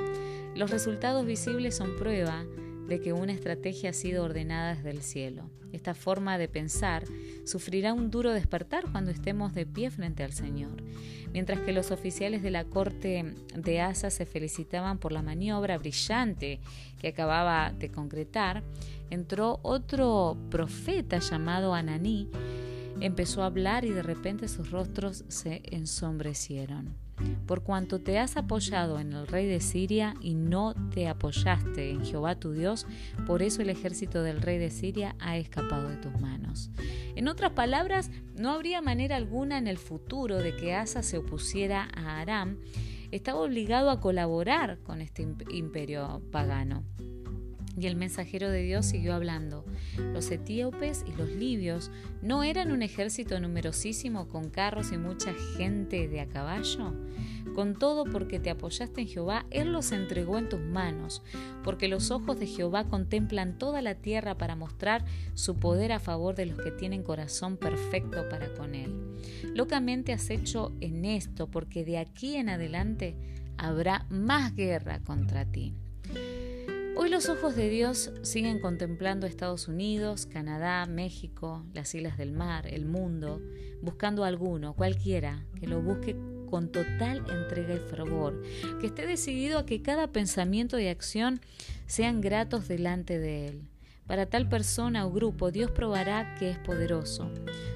Los 0.56 0.70
resultados 0.70 1.26
visibles 1.26 1.76
son 1.76 1.96
prueba 1.96 2.46
de 2.88 2.98
que 3.02 3.12
una 3.12 3.32
estrategia 3.32 3.90
ha 3.90 3.92
sido 3.92 4.24
ordenada 4.24 4.74
desde 4.74 4.90
el 4.90 5.02
cielo. 5.02 5.50
Esta 5.72 5.92
forma 5.92 6.38
de 6.38 6.48
pensar 6.48 7.04
sufrirá 7.44 7.92
un 7.92 8.10
duro 8.10 8.32
despertar 8.32 8.90
cuando 8.90 9.10
estemos 9.10 9.52
de 9.52 9.66
pie 9.66 9.90
frente 9.90 10.24
al 10.24 10.32
Señor. 10.32 10.82
Mientras 11.30 11.60
que 11.60 11.74
los 11.74 11.90
oficiales 11.90 12.42
de 12.42 12.50
la 12.50 12.64
corte 12.64 13.34
de 13.54 13.80
Asa 13.82 14.08
se 14.08 14.24
felicitaban 14.24 14.96
por 14.96 15.12
la 15.12 15.20
maniobra 15.20 15.76
brillante 15.76 16.60
que 16.98 17.08
acababa 17.08 17.72
de 17.72 17.90
concretar, 17.90 18.62
entró 19.10 19.60
otro 19.62 20.38
profeta 20.48 21.18
llamado 21.18 21.74
Ananí, 21.74 22.30
empezó 23.00 23.42
a 23.42 23.46
hablar 23.46 23.84
y 23.84 23.90
de 23.90 24.02
repente 24.02 24.48
sus 24.48 24.70
rostros 24.70 25.26
se 25.28 25.60
ensombrecieron 25.66 27.05
por 27.46 27.62
cuanto 27.62 28.00
te 28.00 28.18
has 28.18 28.36
apoyado 28.36 28.98
en 28.98 29.12
el 29.12 29.26
rey 29.26 29.46
de 29.46 29.60
Siria 29.60 30.14
y 30.20 30.34
no 30.34 30.74
te 30.90 31.08
apoyaste 31.08 31.90
en 31.90 32.04
Jehová 32.04 32.38
tu 32.38 32.52
Dios, 32.52 32.86
por 33.26 33.42
eso 33.42 33.62
el 33.62 33.70
ejército 33.70 34.22
del 34.22 34.40
rey 34.42 34.58
de 34.58 34.70
Siria 34.70 35.16
ha 35.18 35.36
escapado 35.36 35.88
de 35.88 35.96
tus 35.96 36.20
manos. 36.20 36.70
En 37.14 37.28
otras 37.28 37.52
palabras, 37.52 38.10
no 38.34 38.50
habría 38.50 38.82
manera 38.82 39.16
alguna 39.16 39.58
en 39.58 39.66
el 39.66 39.78
futuro 39.78 40.36
de 40.36 40.56
que 40.56 40.74
Asa 40.74 41.02
se 41.02 41.18
opusiera 41.18 41.88
a 41.94 42.20
Aram, 42.20 42.58
estaba 43.10 43.40
obligado 43.40 43.90
a 43.90 44.00
colaborar 44.00 44.78
con 44.80 45.00
este 45.00 45.26
imperio 45.50 46.22
pagano. 46.30 46.84
Y 47.78 47.86
el 47.86 47.96
mensajero 47.96 48.50
de 48.50 48.62
Dios 48.62 48.86
siguió 48.86 49.14
hablando. 49.14 49.64
Los 49.98 50.30
etíopes 50.30 51.04
y 51.06 51.12
los 51.12 51.28
libios 51.28 51.90
no 52.22 52.42
eran 52.42 52.72
un 52.72 52.82
ejército 52.82 53.38
numerosísimo 53.38 54.28
con 54.28 54.48
carros 54.48 54.92
y 54.92 54.98
mucha 54.98 55.34
gente 55.56 56.08
de 56.08 56.20
a 56.20 56.26
caballo. 56.26 56.94
Con 57.54 57.74
todo, 57.74 58.04
porque 58.04 58.38
te 58.38 58.50
apoyaste 58.50 59.02
en 59.02 59.08
Jehová, 59.08 59.46
Él 59.50 59.72
los 59.72 59.92
entregó 59.92 60.36
en 60.38 60.48
tus 60.48 60.60
manos, 60.60 61.22
porque 61.64 61.88
los 61.88 62.10
ojos 62.10 62.38
de 62.38 62.46
Jehová 62.46 62.84
contemplan 62.84 63.58
toda 63.58 63.80
la 63.82 63.94
tierra 63.94 64.36
para 64.36 64.56
mostrar 64.56 65.04
su 65.34 65.56
poder 65.56 65.92
a 65.92 66.00
favor 66.00 66.34
de 66.34 66.46
los 66.46 66.58
que 66.58 66.70
tienen 66.70 67.02
corazón 67.02 67.56
perfecto 67.56 68.28
para 68.28 68.52
con 68.54 68.74
Él. 68.74 68.92
Locamente 69.54 70.12
has 70.12 70.28
hecho 70.30 70.72
en 70.80 71.04
esto, 71.04 71.50
porque 71.50 71.84
de 71.84 71.98
aquí 71.98 72.36
en 72.36 72.48
adelante 72.48 73.16
habrá 73.56 74.06
más 74.10 74.54
guerra 74.54 75.00
contra 75.00 75.44
ti. 75.46 75.74
Hoy 76.98 77.10
los 77.10 77.28
ojos 77.28 77.54
de 77.54 77.68
Dios 77.68 78.10
siguen 78.22 78.58
contemplando 78.58 79.26
Estados 79.26 79.68
Unidos, 79.68 80.24
Canadá, 80.24 80.86
México, 80.86 81.62
las 81.74 81.94
islas 81.94 82.16
del 82.16 82.32
mar, 82.32 82.66
el 82.66 82.86
mundo, 82.86 83.42
buscando 83.82 84.24
a 84.24 84.28
alguno, 84.28 84.72
cualquiera, 84.72 85.44
que 85.60 85.66
lo 85.66 85.82
busque 85.82 86.16
con 86.48 86.72
total 86.72 87.22
entrega 87.28 87.74
y 87.74 87.90
fervor, 87.90 88.42
que 88.80 88.86
esté 88.86 89.06
decidido 89.06 89.58
a 89.58 89.66
que 89.66 89.82
cada 89.82 90.06
pensamiento 90.06 90.78
y 90.78 90.86
acción 90.86 91.40
sean 91.86 92.22
gratos 92.22 92.66
delante 92.66 93.18
de 93.18 93.48
Él. 93.48 93.68
Para 94.06 94.26
tal 94.26 94.48
persona 94.48 95.04
o 95.04 95.10
grupo 95.10 95.50
Dios 95.50 95.70
probará 95.72 96.34
que 96.38 96.50
es 96.50 96.58
poderoso. 96.58 97.30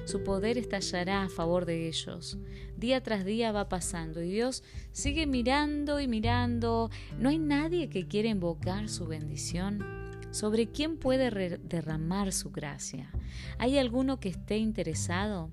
Su 0.05 0.23
poder 0.23 0.57
estallará 0.57 1.23
a 1.23 1.29
favor 1.29 1.65
de 1.65 1.87
ellos. 1.87 2.37
Día 2.77 3.03
tras 3.03 3.25
día 3.25 3.51
va 3.51 3.67
pasando 3.69 4.21
y 4.21 4.31
Dios 4.31 4.63
sigue 4.91 5.27
mirando 5.27 5.99
y 5.99 6.07
mirando. 6.07 6.89
¿No 7.19 7.29
hay 7.29 7.37
nadie 7.37 7.89
que 7.89 8.07
quiera 8.07 8.29
invocar 8.29 8.87
su 8.87 9.07
bendición? 9.07 9.83
¿Sobre 10.31 10.67
quién 10.67 10.97
puede 10.97 11.57
derramar 11.57 12.31
su 12.31 12.51
gracia? 12.51 13.11
¿Hay 13.57 13.77
alguno 13.77 14.21
que 14.21 14.29
esté 14.29 14.57
interesado? 14.57 15.49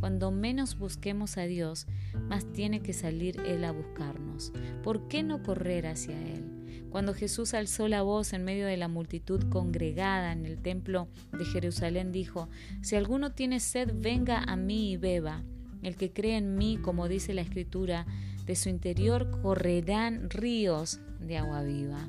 Cuando 0.00 0.30
menos 0.30 0.76
busquemos 0.78 1.38
a 1.38 1.42
Dios, 1.42 1.86
más 2.28 2.52
tiene 2.52 2.80
que 2.80 2.92
salir 2.92 3.40
Él 3.46 3.64
a 3.64 3.72
buscarnos. 3.72 4.52
¿Por 4.82 5.06
qué 5.06 5.22
no 5.22 5.42
correr 5.42 5.86
hacia 5.86 6.20
Él? 6.20 6.55
Cuando 6.90 7.14
Jesús 7.14 7.54
alzó 7.54 7.88
la 7.88 8.02
voz 8.02 8.32
en 8.32 8.44
medio 8.44 8.66
de 8.66 8.76
la 8.76 8.88
multitud 8.88 9.44
congregada 9.50 10.32
en 10.32 10.46
el 10.46 10.58
templo 10.58 11.08
de 11.32 11.44
Jerusalén, 11.44 12.12
dijo, 12.12 12.48
Si 12.82 12.96
alguno 12.96 13.32
tiene 13.32 13.60
sed, 13.60 13.92
venga 13.94 14.42
a 14.42 14.56
mí 14.56 14.92
y 14.92 14.96
beba. 14.96 15.42
El 15.82 15.96
que 15.96 16.12
cree 16.12 16.36
en 16.36 16.56
mí, 16.56 16.78
como 16.80 17.08
dice 17.08 17.34
la 17.34 17.42
Escritura, 17.42 18.06
de 18.46 18.56
su 18.56 18.68
interior 18.68 19.30
correrán 19.42 20.30
ríos 20.30 21.00
de 21.20 21.36
agua 21.36 21.62
viva. 21.62 22.08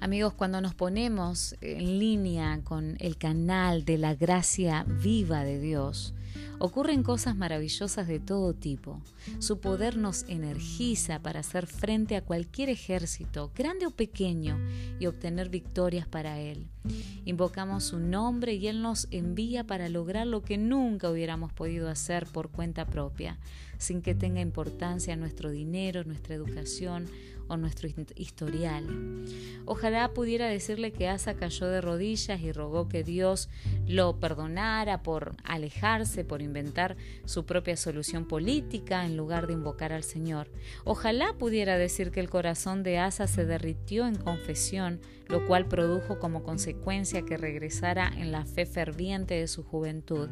Amigos, 0.00 0.34
cuando 0.34 0.60
nos 0.60 0.74
ponemos 0.74 1.56
en 1.62 1.98
línea 1.98 2.60
con 2.62 2.96
el 3.00 3.16
canal 3.16 3.86
de 3.86 3.96
la 3.96 4.14
gracia 4.14 4.84
viva 4.86 5.44
de 5.44 5.58
Dios, 5.58 6.14
Ocurren 6.58 7.02
cosas 7.02 7.36
maravillosas 7.36 8.06
de 8.06 8.20
todo 8.20 8.54
tipo. 8.54 9.00
Su 9.38 9.58
poder 9.58 9.96
nos 9.96 10.24
energiza 10.28 11.20
para 11.20 11.40
hacer 11.40 11.66
frente 11.66 12.16
a 12.16 12.24
cualquier 12.24 12.68
ejército, 12.68 13.50
grande 13.54 13.86
o 13.86 13.90
pequeño, 13.90 14.58
y 14.98 15.06
obtener 15.06 15.48
victorias 15.48 16.06
para 16.06 16.38
Él. 16.40 16.68
Invocamos 17.24 17.84
su 17.84 17.98
nombre 17.98 18.54
y 18.54 18.68
Él 18.68 18.82
nos 18.82 19.08
envía 19.10 19.64
para 19.64 19.88
lograr 19.88 20.26
lo 20.26 20.42
que 20.42 20.58
nunca 20.58 21.10
hubiéramos 21.10 21.52
podido 21.52 21.88
hacer 21.88 22.26
por 22.26 22.50
cuenta 22.50 22.86
propia, 22.86 23.38
sin 23.78 24.02
que 24.02 24.14
tenga 24.14 24.40
importancia 24.40 25.16
nuestro 25.16 25.50
dinero, 25.50 26.04
nuestra 26.04 26.34
educación 26.34 27.06
o 27.48 27.56
nuestro 27.56 27.88
historial. 28.16 28.86
Ojalá 29.64 30.12
pudiera 30.12 30.46
decirle 30.46 30.92
que 30.92 31.08
Asa 31.08 31.34
cayó 31.34 31.66
de 31.66 31.80
rodillas 31.80 32.40
y 32.40 32.52
rogó 32.52 32.88
que 32.88 33.04
Dios 33.04 33.48
lo 33.86 34.18
perdonara 34.20 35.02
por 35.02 35.36
alejarse, 35.44 36.24
por 36.24 36.42
inventar 36.42 36.96
su 37.24 37.46
propia 37.46 37.76
solución 37.76 38.26
política 38.26 39.04
en 39.04 39.16
lugar 39.16 39.46
de 39.46 39.54
invocar 39.54 39.92
al 39.92 40.04
Señor. 40.04 40.50
Ojalá 40.84 41.34
pudiera 41.38 41.78
decir 41.78 42.10
que 42.10 42.20
el 42.20 42.30
corazón 42.30 42.82
de 42.82 42.98
Asa 42.98 43.26
se 43.26 43.44
derritió 43.44 44.06
en 44.06 44.16
confesión, 44.16 45.00
lo 45.28 45.46
cual 45.46 45.66
produjo 45.66 46.18
como 46.18 46.42
consecuencia 46.42 47.22
que 47.22 47.36
regresara 47.36 48.12
en 48.16 48.32
la 48.32 48.44
fe 48.44 48.66
ferviente 48.66 49.34
de 49.34 49.48
su 49.48 49.64
juventud. 49.64 50.28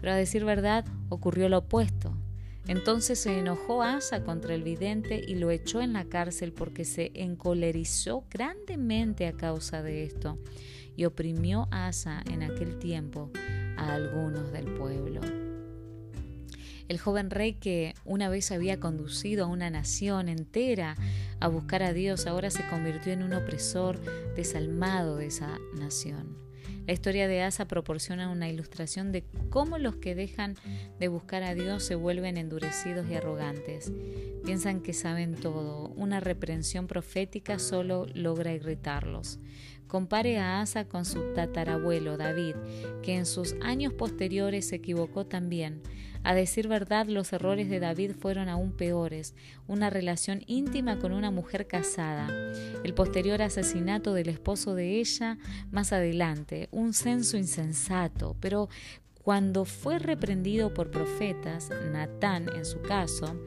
Pero 0.00 0.12
a 0.12 0.16
decir 0.16 0.44
verdad, 0.44 0.84
ocurrió 1.08 1.48
lo 1.48 1.58
opuesto. 1.58 2.16
Entonces 2.68 3.20
se 3.20 3.38
enojó 3.38 3.82
Asa 3.82 4.24
contra 4.24 4.54
el 4.54 4.62
vidente 4.62 5.22
y 5.26 5.36
lo 5.36 5.50
echó 5.50 5.80
en 5.80 5.92
la 5.92 6.04
cárcel 6.06 6.52
porque 6.52 6.84
se 6.84 7.12
encolerizó 7.14 8.24
grandemente 8.30 9.26
a 9.26 9.32
causa 9.32 9.82
de 9.82 10.04
esto 10.04 10.38
y 10.96 11.04
oprimió 11.04 11.68
Asa 11.70 12.22
en 12.30 12.42
aquel 12.42 12.78
tiempo 12.78 13.30
a 13.76 13.94
algunos 13.94 14.50
del 14.52 14.64
pueblo. 14.74 15.20
El 16.88 16.98
joven 16.98 17.30
rey 17.30 17.54
que 17.54 17.94
una 18.04 18.28
vez 18.28 18.52
había 18.52 18.78
conducido 18.78 19.44
a 19.44 19.48
una 19.48 19.70
nación 19.70 20.28
entera 20.28 20.96
a 21.40 21.48
buscar 21.48 21.82
a 21.82 21.92
Dios 21.92 22.26
ahora 22.26 22.50
se 22.50 22.66
convirtió 22.68 23.12
en 23.12 23.22
un 23.22 23.34
opresor 23.34 24.00
desalmado 24.34 25.16
de 25.16 25.26
esa 25.26 25.58
nación. 25.78 26.45
La 26.86 26.92
historia 26.92 27.26
de 27.26 27.42
Asa 27.42 27.66
proporciona 27.66 28.30
una 28.30 28.48
ilustración 28.48 29.10
de 29.10 29.24
cómo 29.50 29.76
los 29.78 29.96
que 29.96 30.14
dejan 30.14 30.54
de 31.00 31.08
buscar 31.08 31.42
a 31.42 31.54
Dios 31.54 31.82
se 31.82 31.96
vuelven 31.96 32.36
endurecidos 32.36 33.08
y 33.10 33.14
arrogantes. 33.14 33.92
Piensan 34.44 34.80
que 34.80 34.92
saben 34.92 35.34
todo. 35.34 35.88
Una 35.96 36.20
reprensión 36.20 36.86
profética 36.86 37.58
solo 37.58 38.06
logra 38.14 38.52
irritarlos. 38.52 39.40
Compare 39.86 40.38
a 40.38 40.60
Asa 40.60 40.86
con 40.86 41.04
su 41.04 41.32
tatarabuelo 41.34 42.16
David, 42.16 42.56
que 43.02 43.14
en 43.14 43.26
sus 43.26 43.54
años 43.62 43.92
posteriores 43.92 44.68
se 44.68 44.76
equivocó 44.76 45.26
también. 45.26 45.82
A 46.24 46.34
decir 46.34 46.66
verdad, 46.66 47.06
los 47.06 47.32
errores 47.32 47.70
de 47.70 47.78
David 47.78 48.12
fueron 48.18 48.48
aún 48.48 48.72
peores, 48.72 49.34
una 49.68 49.90
relación 49.90 50.42
íntima 50.48 50.98
con 50.98 51.12
una 51.12 51.30
mujer 51.30 51.68
casada, 51.68 52.28
el 52.82 52.94
posterior 52.94 53.42
asesinato 53.42 54.12
del 54.12 54.28
esposo 54.28 54.74
de 54.74 54.98
ella 54.98 55.38
más 55.70 55.92
adelante, 55.92 56.68
un 56.72 56.94
censo 56.94 57.36
insensato, 57.36 58.36
pero 58.40 58.68
cuando 59.22 59.64
fue 59.64 59.98
reprendido 59.98 60.74
por 60.74 60.90
profetas, 60.90 61.70
Natán 61.92 62.48
en 62.56 62.64
su 62.64 62.80
caso, 62.82 63.40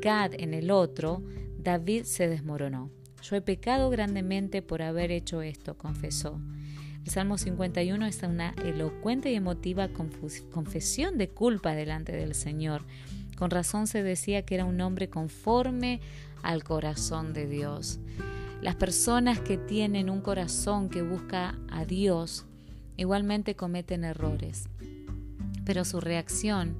Gad 0.00 0.32
en 0.34 0.52
el 0.52 0.70
otro, 0.70 1.22
David 1.58 2.04
se 2.04 2.28
desmoronó. 2.28 2.97
Yo 3.22 3.36
he 3.36 3.40
pecado 3.40 3.90
grandemente 3.90 4.62
por 4.62 4.82
haber 4.82 5.10
hecho 5.10 5.42
esto, 5.42 5.76
confesó. 5.76 6.40
El 7.04 7.10
Salmo 7.10 7.38
51 7.38 8.06
es 8.06 8.22
una 8.22 8.54
elocuente 8.64 9.30
y 9.30 9.34
emotiva 9.34 9.88
confesión 9.88 11.16
de 11.16 11.28
culpa 11.28 11.74
delante 11.74 12.12
del 12.12 12.34
Señor. 12.34 12.82
Con 13.36 13.50
razón 13.50 13.86
se 13.86 14.02
decía 14.02 14.42
que 14.42 14.56
era 14.56 14.64
un 14.64 14.80
hombre 14.80 15.08
conforme 15.08 16.00
al 16.42 16.64
corazón 16.64 17.32
de 17.32 17.46
Dios. 17.46 17.98
Las 18.60 18.74
personas 18.74 19.40
que 19.40 19.56
tienen 19.56 20.10
un 20.10 20.20
corazón 20.20 20.88
que 20.88 21.02
busca 21.02 21.56
a 21.70 21.84
Dios 21.84 22.44
igualmente 22.96 23.54
cometen 23.54 24.04
errores, 24.04 24.68
pero 25.64 25.84
su 25.84 26.00
reacción 26.00 26.76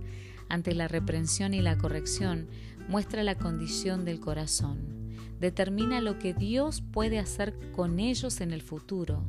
ante 0.48 0.74
la 0.74 0.88
reprensión 0.88 1.55
y 1.55 1.62
la 1.62 1.79
corrección 1.79 2.48
muestra 2.88 3.22
la 3.22 3.37
condición 3.37 4.05
del 4.05 4.18
corazón, 4.18 4.98
determina 5.40 6.01
lo 6.01 6.18
que 6.18 6.35
Dios 6.35 6.83
puede 6.92 7.18
hacer 7.18 7.55
con 7.72 7.98
ellos 7.98 8.40
en 8.40 8.53
el 8.53 8.62
futuro. 8.62 9.24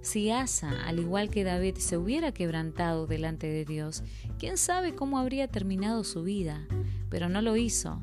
Si 0.00 0.30
Asa, 0.30 0.70
al 0.86 1.00
igual 1.00 1.28
que 1.28 1.44
David, 1.44 1.76
se 1.76 1.98
hubiera 1.98 2.32
quebrantado 2.32 3.06
delante 3.06 3.48
de 3.48 3.64
Dios, 3.64 4.04
quién 4.38 4.56
sabe 4.56 4.94
cómo 4.94 5.18
habría 5.18 5.48
terminado 5.48 6.04
su 6.04 6.22
vida, 6.22 6.66
pero 7.10 7.28
no 7.28 7.42
lo 7.42 7.56
hizo. 7.56 8.00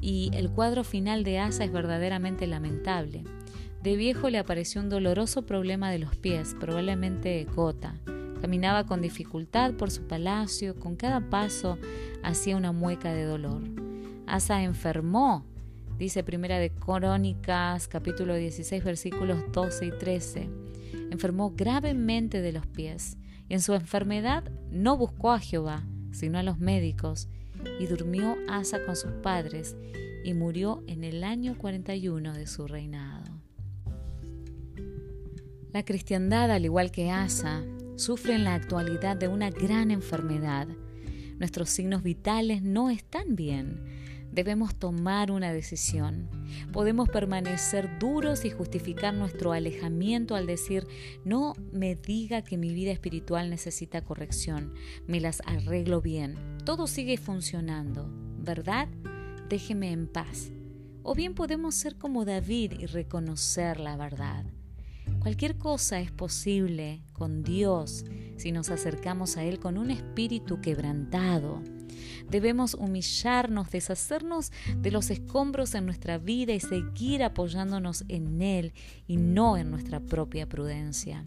Y 0.00 0.30
el 0.34 0.50
cuadro 0.50 0.84
final 0.84 1.24
de 1.24 1.38
Asa 1.38 1.64
es 1.64 1.72
verdaderamente 1.72 2.46
lamentable. 2.46 3.24
De 3.82 3.96
viejo 3.96 4.28
le 4.30 4.38
apareció 4.38 4.80
un 4.80 4.90
doloroso 4.90 5.46
problema 5.46 5.90
de 5.90 5.98
los 5.98 6.16
pies, 6.16 6.54
probablemente 6.58 7.46
gota. 7.54 7.94
Caminaba 8.40 8.84
con 8.84 9.00
dificultad 9.00 9.72
por 9.74 9.90
su 9.90 10.06
palacio, 10.06 10.78
con 10.78 10.96
cada 10.96 11.30
paso 11.30 11.78
hacía 12.22 12.56
una 12.56 12.72
mueca 12.72 13.12
de 13.12 13.24
dolor. 13.24 13.62
Asa 14.26 14.62
enfermó, 14.62 15.46
dice 15.98 16.22
Primera 16.22 16.58
de 16.58 16.70
Crónicas, 16.70 17.88
capítulo 17.88 18.34
16, 18.34 18.84
versículos 18.84 19.38
12 19.52 19.86
y 19.86 19.90
13 19.90 20.66
enfermó 21.10 21.54
gravemente 21.56 22.40
de 22.40 22.52
los 22.52 22.66
pies, 22.66 23.16
y 23.48 23.54
en 23.54 23.60
su 23.60 23.74
enfermedad 23.74 24.44
no 24.70 24.96
buscó 24.96 25.32
a 25.32 25.38
Jehová, 25.38 25.84
sino 26.12 26.38
a 26.38 26.42
los 26.42 26.58
médicos, 26.58 27.28
y 27.80 27.86
durmió 27.86 28.36
Asa 28.48 28.84
con 28.84 28.96
sus 28.96 29.12
padres, 29.22 29.76
y 30.24 30.34
murió 30.34 30.82
en 30.86 31.04
el 31.04 31.24
año 31.24 31.56
41 31.56 32.32
de 32.34 32.46
su 32.46 32.66
reinado. 32.66 33.24
La 35.72 35.84
cristiandad, 35.84 36.50
al 36.50 36.64
igual 36.64 36.90
que 36.90 37.10
Asa, 37.10 37.62
sufre 37.96 38.34
en 38.34 38.44
la 38.44 38.54
actualidad 38.54 39.16
de 39.16 39.28
una 39.28 39.50
gran 39.50 39.90
enfermedad. 39.90 40.68
Nuestros 41.38 41.68
signos 41.68 42.02
vitales 42.02 42.62
no 42.62 42.90
están 42.90 43.36
bien 43.36 43.80
debemos 44.36 44.74
tomar 44.74 45.30
una 45.30 45.50
decisión. 45.50 46.28
Podemos 46.70 47.08
permanecer 47.08 47.98
duros 47.98 48.44
y 48.44 48.50
justificar 48.50 49.14
nuestro 49.14 49.52
alejamiento 49.52 50.34
al 50.34 50.46
decir, 50.46 50.86
no 51.24 51.54
me 51.72 51.96
diga 51.96 52.42
que 52.42 52.58
mi 52.58 52.74
vida 52.74 52.92
espiritual 52.92 53.48
necesita 53.48 54.02
corrección, 54.02 54.74
me 55.06 55.20
las 55.20 55.40
arreglo 55.46 56.02
bien, 56.02 56.36
todo 56.64 56.86
sigue 56.86 57.16
funcionando, 57.16 58.10
¿verdad? 58.38 58.88
Déjeme 59.48 59.90
en 59.90 60.06
paz. 60.06 60.50
O 61.02 61.14
bien 61.14 61.34
podemos 61.34 61.74
ser 61.74 61.96
como 61.96 62.26
David 62.26 62.74
y 62.78 62.86
reconocer 62.86 63.80
la 63.80 63.96
verdad. 63.96 64.44
Cualquier 65.20 65.56
cosa 65.56 65.98
es 66.00 66.10
posible 66.12 67.02
con 67.14 67.42
Dios 67.42 68.04
si 68.36 68.52
nos 68.52 68.68
acercamos 68.68 69.38
a 69.38 69.44
Él 69.44 69.58
con 69.60 69.78
un 69.78 69.90
espíritu 69.90 70.60
quebrantado. 70.60 71.62
Debemos 72.30 72.74
humillarnos, 72.74 73.70
deshacernos 73.70 74.52
de 74.76 74.90
los 74.90 75.10
escombros 75.10 75.74
en 75.74 75.86
nuestra 75.86 76.18
vida 76.18 76.52
y 76.52 76.60
seguir 76.60 77.22
apoyándonos 77.22 78.04
en 78.08 78.42
Él 78.42 78.72
y 79.06 79.16
no 79.16 79.56
en 79.56 79.70
nuestra 79.70 80.00
propia 80.00 80.48
prudencia. 80.48 81.24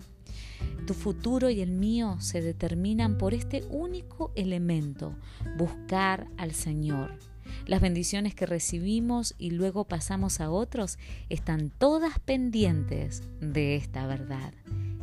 Tu 0.86 0.94
futuro 0.94 1.50
y 1.50 1.62
el 1.62 1.72
mío 1.72 2.18
se 2.20 2.42
determinan 2.42 3.18
por 3.18 3.34
este 3.34 3.64
único 3.70 4.32
elemento, 4.36 5.16
buscar 5.58 6.28
al 6.38 6.54
Señor. 6.54 7.18
Las 7.66 7.82
bendiciones 7.82 8.34
que 8.34 8.46
recibimos 8.46 9.36
y 9.38 9.52
luego 9.52 9.86
pasamos 9.86 10.40
a 10.40 10.50
otros 10.50 10.98
están 11.30 11.70
todas 11.70 12.20
pendientes 12.20 13.24
de 13.40 13.76
esta 13.76 14.08
verdad. 14.08 14.54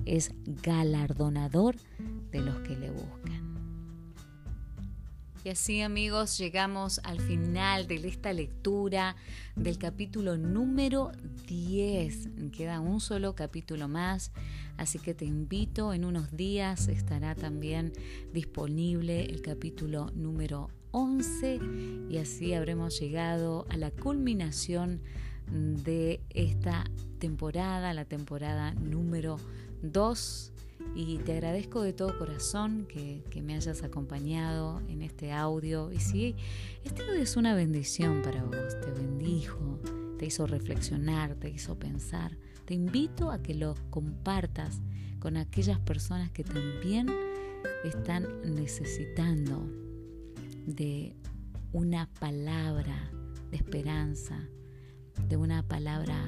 Es 0.04 0.32
galardonador 0.44 1.76
de 2.30 2.40
los 2.40 2.58
que 2.60 2.76
le 2.76 2.90
buscan. 2.90 3.45
Y 5.46 5.50
así 5.50 5.80
amigos 5.80 6.38
llegamos 6.38 7.00
al 7.04 7.20
final 7.20 7.86
de 7.86 7.94
esta 8.08 8.32
lectura 8.32 9.14
del 9.54 9.78
capítulo 9.78 10.36
número 10.36 11.12
10. 11.46 12.30
Queda 12.50 12.80
un 12.80 12.98
solo 12.98 13.36
capítulo 13.36 13.86
más, 13.86 14.32
así 14.76 14.98
que 14.98 15.14
te 15.14 15.24
invito, 15.24 15.92
en 15.92 16.04
unos 16.04 16.36
días 16.36 16.88
estará 16.88 17.36
también 17.36 17.92
disponible 18.32 19.26
el 19.26 19.40
capítulo 19.40 20.10
número 20.16 20.68
11 20.90 21.60
y 22.10 22.18
así 22.18 22.52
habremos 22.52 22.98
llegado 22.98 23.66
a 23.68 23.76
la 23.76 23.92
culminación 23.92 25.00
de 25.46 26.22
esta 26.30 26.90
temporada, 27.20 27.94
la 27.94 28.04
temporada 28.04 28.74
número 28.74 29.36
2 29.82 30.54
y 30.94 31.18
te 31.18 31.32
agradezco 31.32 31.82
de 31.82 31.92
todo 31.92 32.18
corazón 32.18 32.86
que, 32.88 33.22
me 33.42 33.54
hayas 33.54 33.82
acompañado 33.82 34.80
en 34.88 35.02
este 35.02 35.32
audio. 35.32 35.92
Y 35.92 36.00
si 36.00 36.34
este 36.84 37.02
audio 37.02 37.22
es 37.22 37.36
una 37.36 37.54
bendición 37.54 38.22
para 38.22 38.42
vos, 38.42 38.80
te 38.80 38.90
bendijo, 38.90 39.78
te 40.18 40.26
hizo 40.26 40.46
reflexionar, 40.46 41.34
te 41.34 41.50
hizo 41.50 41.78
pensar, 41.78 42.36
te 42.64 42.74
invito 42.74 43.30
a 43.30 43.42
que 43.42 43.54
lo 43.54 43.74
compartas 43.90 44.80
con 45.18 45.36
aquellas 45.36 45.78
personas 45.80 46.30
que 46.30 46.44
también 46.44 47.08
están 47.84 48.26
necesitando 48.54 49.68
de 50.66 51.14
una 51.72 52.08
palabra 52.18 53.10
de 53.50 53.56
esperanza, 53.56 54.48
de 55.28 55.36
una 55.36 55.62
palabra 55.62 56.26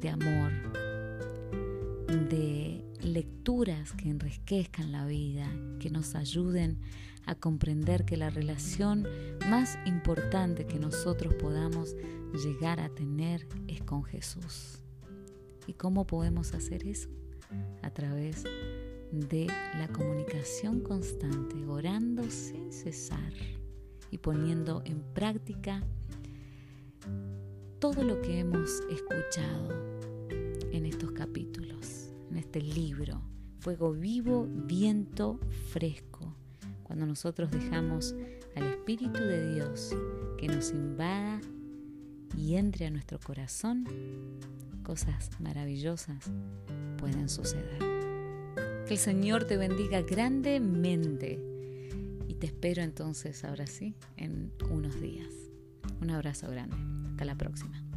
de 0.00 0.08
amor, 0.08 0.52
de 2.28 2.84
lecturas 3.04 3.92
que 3.92 4.08
enriquezcan 4.08 4.92
la 4.92 5.06
vida, 5.06 5.48
que 5.78 5.90
nos 5.90 6.14
ayuden 6.14 6.80
a 7.26 7.34
comprender 7.34 8.04
que 8.04 8.16
la 8.16 8.30
relación 8.30 9.06
más 9.48 9.78
importante 9.86 10.66
que 10.66 10.78
nosotros 10.78 11.34
podamos 11.34 11.94
llegar 12.44 12.80
a 12.80 12.88
tener 12.88 13.46
es 13.68 13.82
con 13.82 14.04
Jesús. 14.04 14.78
¿Y 15.66 15.74
cómo 15.74 16.06
podemos 16.06 16.54
hacer 16.54 16.86
eso? 16.86 17.08
A 17.82 17.90
través 17.90 18.44
de 19.12 19.46
la 19.78 19.88
comunicación 19.88 20.80
constante, 20.80 21.64
orando 21.66 22.22
sin 22.30 22.72
cesar 22.72 23.32
y 24.10 24.18
poniendo 24.18 24.82
en 24.84 25.02
práctica 25.14 25.82
todo 27.78 28.02
lo 28.02 28.20
que 28.22 28.38
hemos 28.38 28.80
escuchado 28.90 29.68
en 30.72 30.86
estos 30.86 31.12
capítulos, 31.12 32.01
en 32.32 32.38
este 32.38 32.60
libro. 32.60 33.20
Fuego 33.60 33.92
vivo, 33.92 34.48
viento 34.48 35.38
fresco. 35.70 36.34
Cuando 36.82 37.06
nosotros 37.06 37.50
dejamos 37.50 38.14
al 38.56 38.64
Espíritu 38.64 39.20
de 39.20 39.54
Dios 39.54 39.94
que 40.38 40.48
nos 40.48 40.70
invada 40.70 41.40
y 42.36 42.56
entre 42.56 42.86
a 42.86 42.90
nuestro 42.90 43.20
corazón, 43.20 43.86
cosas 44.82 45.30
maravillosas 45.40 46.30
pueden 46.96 47.28
suceder. 47.28 47.78
Que 48.86 48.94
el 48.94 48.98
Señor 48.98 49.44
te 49.44 49.56
bendiga 49.56 50.00
grandemente 50.00 51.38
y 52.26 52.34
te 52.34 52.46
espero 52.46 52.82
entonces 52.82 53.44
ahora 53.44 53.66
sí 53.66 53.94
en 54.16 54.52
unos 54.70 55.00
días. 55.00 55.32
Un 56.00 56.10
abrazo 56.10 56.48
grande. 56.50 56.76
Hasta 57.10 57.24
la 57.26 57.36
próxima. 57.36 57.91